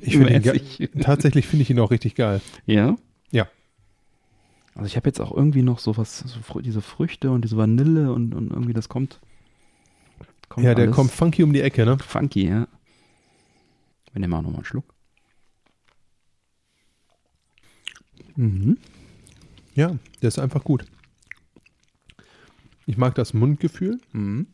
Ich 0.00 0.16
finde 0.16 0.34
ihn 0.34 1.00
tatsächlich 1.00 1.46
finde 1.46 1.62
ich 1.62 1.70
ihn 1.70 1.78
auch 1.78 1.90
richtig 1.90 2.14
geil. 2.14 2.40
Ja? 2.66 2.96
Ja. 3.30 3.46
Also 4.74 4.86
ich 4.86 4.96
habe 4.96 5.08
jetzt 5.08 5.20
auch 5.20 5.30
irgendwie 5.36 5.62
noch 5.62 5.78
sowas, 5.78 6.24
so 6.26 6.60
diese 6.60 6.80
Früchte 6.80 7.30
und 7.30 7.44
diese 7.44 7.58
Vanille 7.58 8.12
und, 8.12 8.34
und 8.34 8.50
irgendwie 8.50 8.72
das 8.72 8.88
kommt. 8.88 9.20
kommt 10.48 10.64
ja, 10.64 10.74
der 10.74 10.84
alles 10.84 10.96
kommt 10.96 11.10
funky 11.10 11.42
um 11.42 11.52
die 11.52 11.60
Ecke, 11.60 11.84
ne? 11.84 11.98
funky, 11.98 12.48
ja. 12.48 12.66
Wir 14.12 14.20
nehmen 14.20 14.32
auch 14.32 14.42
nochmal 14.42 14.56
einen 14.56 14.64
Schluck. 14.64 14.94
Mhm. 18.36 18.78
Ja, 19.74 19.96
der 20.22 20.28
ist 20.28 20.38
einfach 20.38 20.64
gut. 20.64 20.86
Ich 22.86 22.96
mag 22.96 23.14
das 23.14 23.34
Mundgefühl. 23.34 24.00
Mhm. 24.12 24.46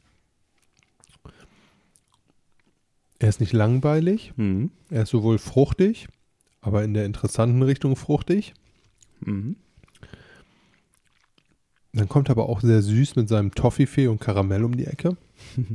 Er 3.18 3.28
ist 3.28 3.40
nicht 3.40 3.52
langweilig. 3.52 4.32
Mhm. 4.36 4.70
Er 4.90 5.02
ist 5.02 5.10
sowohl 5.10 5.38
fruchtig, 5.38 6.08
aber 6.60 6.84
in 6.84 6.94
der 6.94 7.04
interessanten 7.04 7.62
Richtung 7.62 7.96
fruchtig. 7.96 8.54
Mhm. 9.20 9.56
Dann 11.92 12.08
kommt 12.08 12.28
er 12.28 12.32
aber 12.32 12.48
auch 12.48 12.60
sehr 12.60 12.82
süß 12.82 13.16
mit 13.16 13.28
seinem 13.28 13.52
Toffifee 13.54 14.06
und 14.06 14.20
Karamell 14.20 14.64
um 14.64 14.76
die 14.76 14.86
Ecke. 14.86 15.16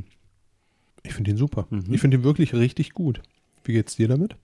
Ich 1.06 1.12
finde 1.12 1.32
ihn 1.32 1.36
super. 1.36 1.66
Mhm. 1.68 1.84
Ich 1.90 2.00
finde 2.00 2.16
ihn 2.16 2.24
wirklich 2.24 2.54
richtig 2.54 2.94
gut. 2.94 3.20
Wie 3.62 3.74
geht's 3.74 3.96
dir 3.96 4.08
damit? 4.08 4.36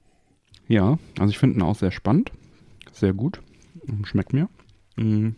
Ja, 0.68 0.98
also 1.18 1.30
ich 1.30 1.38
finde 1.38 1.58
ihn 1.58 1.62
auch 1.62 1.74
sehr 1.74 1.90
spannend. 1.90 2.32
Sehr 2.92 3.14
gut. 3.14 3.40
Schmeckt 4.04 4.34
mir. 4.34 4.50
Mhm. 4.96 5.36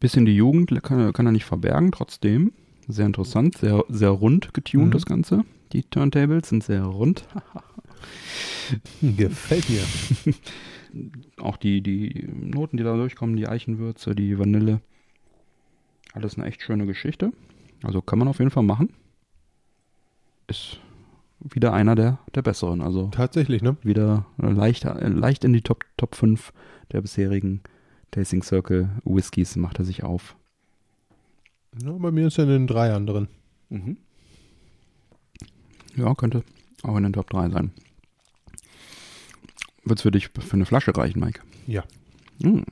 Bisschen 0.00 0.24
die 0.26 0.34
Jugend 0.36 0.82
kann, 0.82 1.12
kann 1.12 1.26
er 1.26 1.32
nicht 1.32 1.44
verbergen, 1.44 1.90
trotzdem. 1.92 2.52
Sehr 2.86 3.06
interessant, 3.06 3.58
sehr, 3.58 3.84
sehr 3.88 4.10
rund 4.10 4.54
getuned, 4.54 4.86
Mhm. 4.88 4.90
das 4.92 5.06
Ganze. 5.06 5.44
Die 5.72 5.82
Turntables 5.82 6.48
sind 6.48 6.62
sehr 6.64 6.84
rund. 6.84 7.26
Gefällt 9.02 9.68
mir. 9.68 9.82
Auch 11.38 11.56
die, 11.56 11.82
die 11.82 12.28
Noten, 12.32 12.76
die 12.76 12.82
da 12.84 12.96
durchkommen, 12.96 13.36
die 13.36 13.48
Eichenwürze, 13.48 14.14
die 14.14 14.38
Vanille. 14.38 14.80
Alles 16.14 16.38
eine 16.38 16.46
echt 16.46 16.62
schöne 16.62 16.86
Geschichte. 16.86 17.32
Also 17.82 18.00
kann 18.00 18.18
man 18.18 18.28
auf 18.28 18.38
jeden 18.38 18.50
Fall 18.50 18.62
machen. 18.62 18.90
Ist 20.46 20.80
wieder 21.40 21.72
einer 21.72 21.94
der, 21.94 22.18
der 22.34 22.42
besseren. 22.42 22.80
Also 22.80 23.08
Tatsächlich, 23.08 23.62
ne? 23.62 23.76
wieder 23.82 24.26
leicht, 24.38 24.84
äh, 24.84 25.08
leicht 25.08 25.44
in 25.44 25.52
die 25.52 25.60
Top, 25.62 25.84
Top 25.96 26.14
5 26.14 26.52
der 26.92 27.02
bisherigen 27.02 27.60
Tasting 28.10 28.42
Circle 28.42 28.90
Whiskys 29.04 29.56
macht 29.56 29.78
er 29.78 29.84
sich 29.84 30.02
auf. 30.02 30.36
Ja, 31.82 31.92
bei 31.92 32.10
mir 32.10 32.26
ist 32.28 32.38
er 32.38 32.44
in 32.44 32.50
den 32.50 32.66
drei 32.66 32.92
anderen. 32.92 33.28
Ja, 35.96 36.14
könnte 36.14 36.42
auch 36.82 36.96
in 36.96 37.02
den 37.02 37.12
Top 37.12 37.28
3 37.30 37.50
sein. 37.50 37.72
Wird 39.84 39.98
es 39.98 40.02
für 40.02 40.10
dich 40.10 40.28
für 40.28 40.54
eine 40.54 40.66
Flasche 40.66 40.96
reichen, 40.96 41.20
Mike? 41.20 41.40
Ja. 41.66 41.84
Hm. 42.42 42.64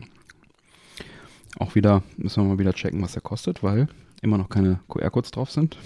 Auch 1.58 1.74
wieder, 1.74 2.02
müssen 2.16 2.42
wir 2.42 2.48
mal 2.48 2.58
wieder 2.58 2.74
checken, 2.74 3.02
was 3.02 3.14
er 3.16 3.22
kostet, 3.22 3.62
weil 3.62 3.88
immer 4.22 4.38
noch 4.38 4.48
keine 4.48 4.80
QR-Codes 4.88 5.30
drauf 5.30 5.50
sind. 5.50 5.78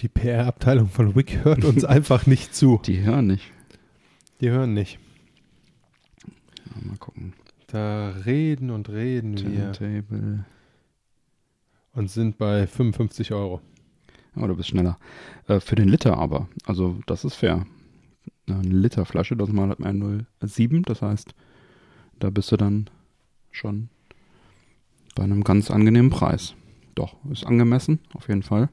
Die 0.00 0.08
PR-Abteilung 0.08 0.88
von 0.88 1.14
Wick 1.14 1.44
hört 1.44 1.64
uns 1.64 1.84
einfach 1.86 2.26
nicht 2.26 2.54
zu. 2.54 2.80
Die 2.84 3.02
hören 3.02 3.28
nicht. 3.28 3.52
Die 4.40 4.50
hören 4.50 4.74
nicht. 4.74 4.98
Mal 6.82 6.96
gucken. 6.98 7.32
Da 7.68 8.10
reden 8.24 8.70
und 8.70 8.88
reden 8.88 9.36
wir 9.38 9.72
Turntable. 9.72 10.44
und 11.92 12.10
sind 12.10 12.38
bei 12.38 12.66
55 12.66 13.32
Euro. 13.32 13.60
Oh, 14.36 14.46
du 14.46 14.54
bist 14.56 14.68
schneller. 14.68 14.98
Äh, 15.48 15.60
für 15.60 15.74
den 15.76 15.88
Liter 15.88 16.16
aber. 16.18 16.48
Also, 16.66 16.98
das 17.06 17.24
ist 17.24 17.34
fair. 17.34 17.66
Eine 18.48 18.62
Literflasche, 18.62 19.36
das 19.36 19.50
mal 19.50 19.68
hat 19.68 19.80
man 19.80 20.26
0,7. 20.42 20.84
Das 20.84 21.02
heißt, 21.02 21.34
da 22.20 22.30
bist 22.30 22.52
du 22.52 22.56
dann 22.56 22.88
schon 23.50 23.88
bei 25.14 25.24
einem 25.24 25.42
ganz 25.42 25.70
angenehmen 25.70 26.10
Preis. 26.10 26.54
Doch, 26.94 27.16
ist 27.30 27.46
angemessen, 27.46 27.98
auf 28.12 28.28
jeden 28.28 28.42
Fall. 28.42 28.68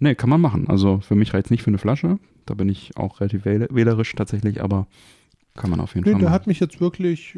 Nee, 0.00 0.14
kann 0.14 0.30
man 0.30 0.40
machen. 0.40 0.68
Also, 0.68 1.00
für 1.00 1.14
mich 1.14 1.32
reicht 1.32 1.50
nicht 1.50 1.62
für 1.62 1.68
eine 1.70 1.78
Flasche. 1.78 2.18
Da 2.44 2.54
bin 2.54 2.68
ich 2.68 2.96
auch 2.96 3.20
relativ 3.20 3.44
wähl 3.44 3.68
wählerisch 3.70 4.14
tatsächlich, 4.14 4.62
aber 4.62 4.86
kann 5.58 5.70
man 5.70 5.80
auf 5.80 5.94
jeden 5.94 6.04
Nee, 6.06 6.12
Fall 6.12 6.20
der 6.20 6.28
machen. 6.30 6.34
hat 6.34 6.46
mich 6.46 6.60
jetzt 6.60 6.80
wirklich. 6.80 7.36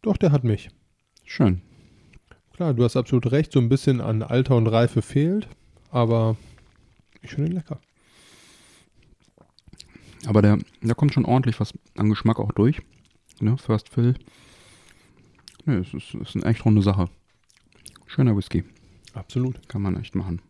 Doch, 0.00 0.16
der 0.16 0.32
hat 0.32 0.42
mich. 0.42 0.70
Schön. 1.24 1.60
Klar, 2.54 2.74
du 2.74 2.82
hast 2.84 2.96
absolut 2.96 3.30
recht, 3.30 3.52
so 3.52 3.60
ein 3.60 3.68
bisschen 3.68 4.00
an 4.00 4.22
Alter 4.22 4.56
und 4.56 4.66
Reife 4.66 5.00
fehlt, 5.02 5.48
aber 5.90 6.36
ich 7.20 7.30
finde 7.30 7.50
ihn 7.50 7.54
lecker. 7.56 7.80
Aber 10.26 10.42
der, 10.42 10.58
da 10.82 10.94
kommt 10.94 11.12
schon 11.14 11.24
ordentlich 11.24 11.58
was 11.60 11.72
an 11.96 12.08
Geschmack 12.10 12.38
auch 12.38 12.52
durch. 12.52 12.80
Ne? 13.40 13.56
First 13.58 13.88
Fill. 13.88 14.14
Ne, 15.64 15.78
es 15.78 15.94
ist, 15.94 16.14
es 16.14 16.28
ist 16.28 16.36
eine 16.36 16.44
echt 16.46 16.64
runde 16.64 16.82
Sache. 16.82 17.08
Schöner 18.06 18.36
Whisky. 18.36 18.64
Absolut. 19.14 19.68
Kann 19.68 19.82
man 19.82 19.96
echt 20.00 20.14
machen. 20.14 20.40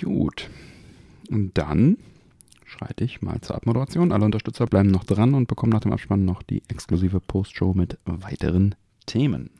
Gut. 0.00 0.50
Und 1.30 1.56
dann 1.56 1.96
schreite 2.72 3.04
ich 3.04 3.22
mal 3.22 3.40
zur 3.40 3.56
Abmoderation. 3.56 4.12
Alle 4.12 4.24
Unterstützer 4.24 4.66
bleiben 4.66 4.90
noch 4.90 5.04
dran 5.04 5.34
und 5.34 5.46
bekommen 5.46 5.72
nach 5.72 5.80
dem 5.80 5.92
Abspann 5.92 6.24
noch 6.24 6.42
die 6.42 6.62
exklusive 6.68 7.20
Postshow 7.20 7.74
mit 7.74 7.98
weiteren 8.04 8.74
Themen. 9.06 9.50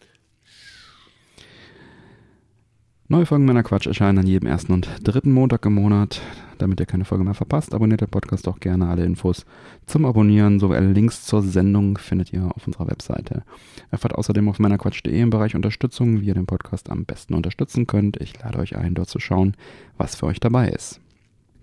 Neue 3.13 3.27
Folgen 3.27 3.45
meiner 3.45 3.63
Quatsch 3.63 3.87
erscheinen 3.87 4.21
an 4.21 4.27
jedem 4.27 4.49
ersten 4.49 4.73
und 4.73 4.89
dritten 5.03 5.33
Montag 5.33 5.67
im 5.67 5.75
Monat. 5.75 6.23
Damit 6.57 6.81
ihr 6.81 6.87
keine 6.87 7.05
Folge 7.05 7.25
mehr 7.25 7.35
verpasst, 7.35 7.75
abonniert 7.75 8.01
den 8.01 8.09
Podcast 8.09 8.49
auch 8.49 8.59
gerne. 8.59 8.89
Alle 8.89 9.05
Infos 9.05 9.45
zum 9.85 10.07
Abonnieren 10.07 10.59
sowie 10.59 10.79
Links 10.79 11.27
zur 11.27 11.43
Sendung 11.43 11.99
findet 11.99 12.33
ihr 12.33 12.51
auf 12.55 12.67
unserer 12.67 12.87
Webseite. 12.87 13.43
Erfahrt 13.91 14.15
außerdem 14.15 14.49
auf 14.49 14.59
meinerquatsch.de 14.59 15.21
im 15.21 15.29
Bereich 15.29 15.55
Unterstützung, 15.55 16.23
wie 16.23 16.29
ihr 16.29 16.35
den 16.35 16.47
Podcast 16.47 16.89
am 16.89 17.05
besten 17.05 17.35
unterstützen 17.35 17.87
könnt. 17.87 18.17
Ich 18.19 18.39
lade 18.43 18.59
euch 18.59 18.77
ein, 18.77 18.95
dort 18.95 19.11
zu 19.11 19.21
schauen, 19.21 19.57
was 19.99 20.15
für 20.15 20.25
euch 20.25 20.41
dabei 20.41 20.71
ist. 20.71 21.02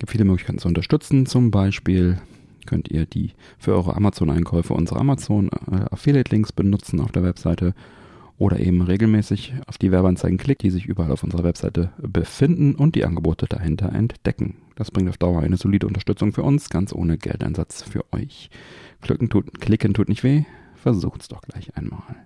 Gibt 0.00 0.12
viele 0.12 0.24
Möglichkeiten 0.24 0.58
zu 0.58 0.66
unterstützen. 0.66 1.26
Zum 1.26 1.50
Beispiel 1.50 2.18
könnt 2.64 2.90
ihr 2.90 3.04
die 3.04 3.32
für 3.58 3.74
eure 3.74 3.94
Amazon-Einkäufe 3.96 4.72
unsere 4.72 4.98
Amazon-Affiliate-Links 4.98 6.52
benutzen 6.52 7.00
auf 7.00 7.12
der 7.12 7.22
Webseite 7.22 7.74
oder 8.38 8.58
eben 8.58 8.80
regelmäßig 8.80 9.52
auf 9.66 9.76
die 9.76 9.92
Werbeanzeigen 9.92 10.38
klickt, 10.38 10.62
die 10.62 10.70
sich 10.70 10.86
überall 10.86 11.12
auf 11.12 11.22
unserer 11.22 11.44
Webseite 11.44 11.92
befinden 11.98 12.74
und 12.74 12.94
die 12.94 13.04
Angebote 13.04 13.44
dahinter 13.46 13.92
entdecken. 13.92 14.56
Das 14.74 14.90
bringt 14.90 15.10
auf 15.10 15.18
Dauer 15.18 15.42
eine 15.42 15.58
solide 15.58 15.86
Unterstützung 15.86 16.32
für 16.32 16.44
uns, 16.44 16.70
ganz 16.70 16.94
ohne 16.94 17.18
Geldeinsatz 17.18 17.82
für 17.82 18.10
euch. 18.14 18.48
Klicken 19.02 19.28
tut, 19.28 19.60
klicken 19.60 19.92
tut 19.92 20.08
nicht 20.08 20.24
weh, 20.24 20.44
versucht's 20.76 21.28
doch 21.28 21.42
gleich 21.42 21.76
einmal. 21.76 22.16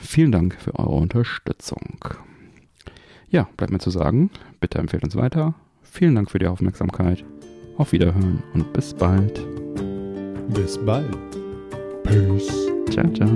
Vielen 0.00 0.32
Dank 0.32 0.56
für 0.60 0.74
eure 0.74 0.96
Unterstützung. 0.96 2.04
Ja, 3.30 3.48
bleibt 3.56 3.72
mir 3.72 3.78
zu 3.78 3.90
sagen, 3.90 4.30
bitte 4.58 4.78
empfehlt 4.78 5.04
uns 5.04 5.14
weiter. 5.14 5.54
Vielen 5.94 6.14
Dank 6.14 6.30
für 6.30 6.38
die 6.38 6.46
Aufmerksamkeit. 6.46 7.22
Auf 7.76 7.92
Wiederhören 7.92 8.42
und 8.54 8.72
bis 8.72 8.94
bald. 8.94 9.46
Bis 10.48 10.78
bald. 10.86 11.06
Peace. 12.04 12.50
Ciao, 12.88 13.12
ciao. 13.12 13.28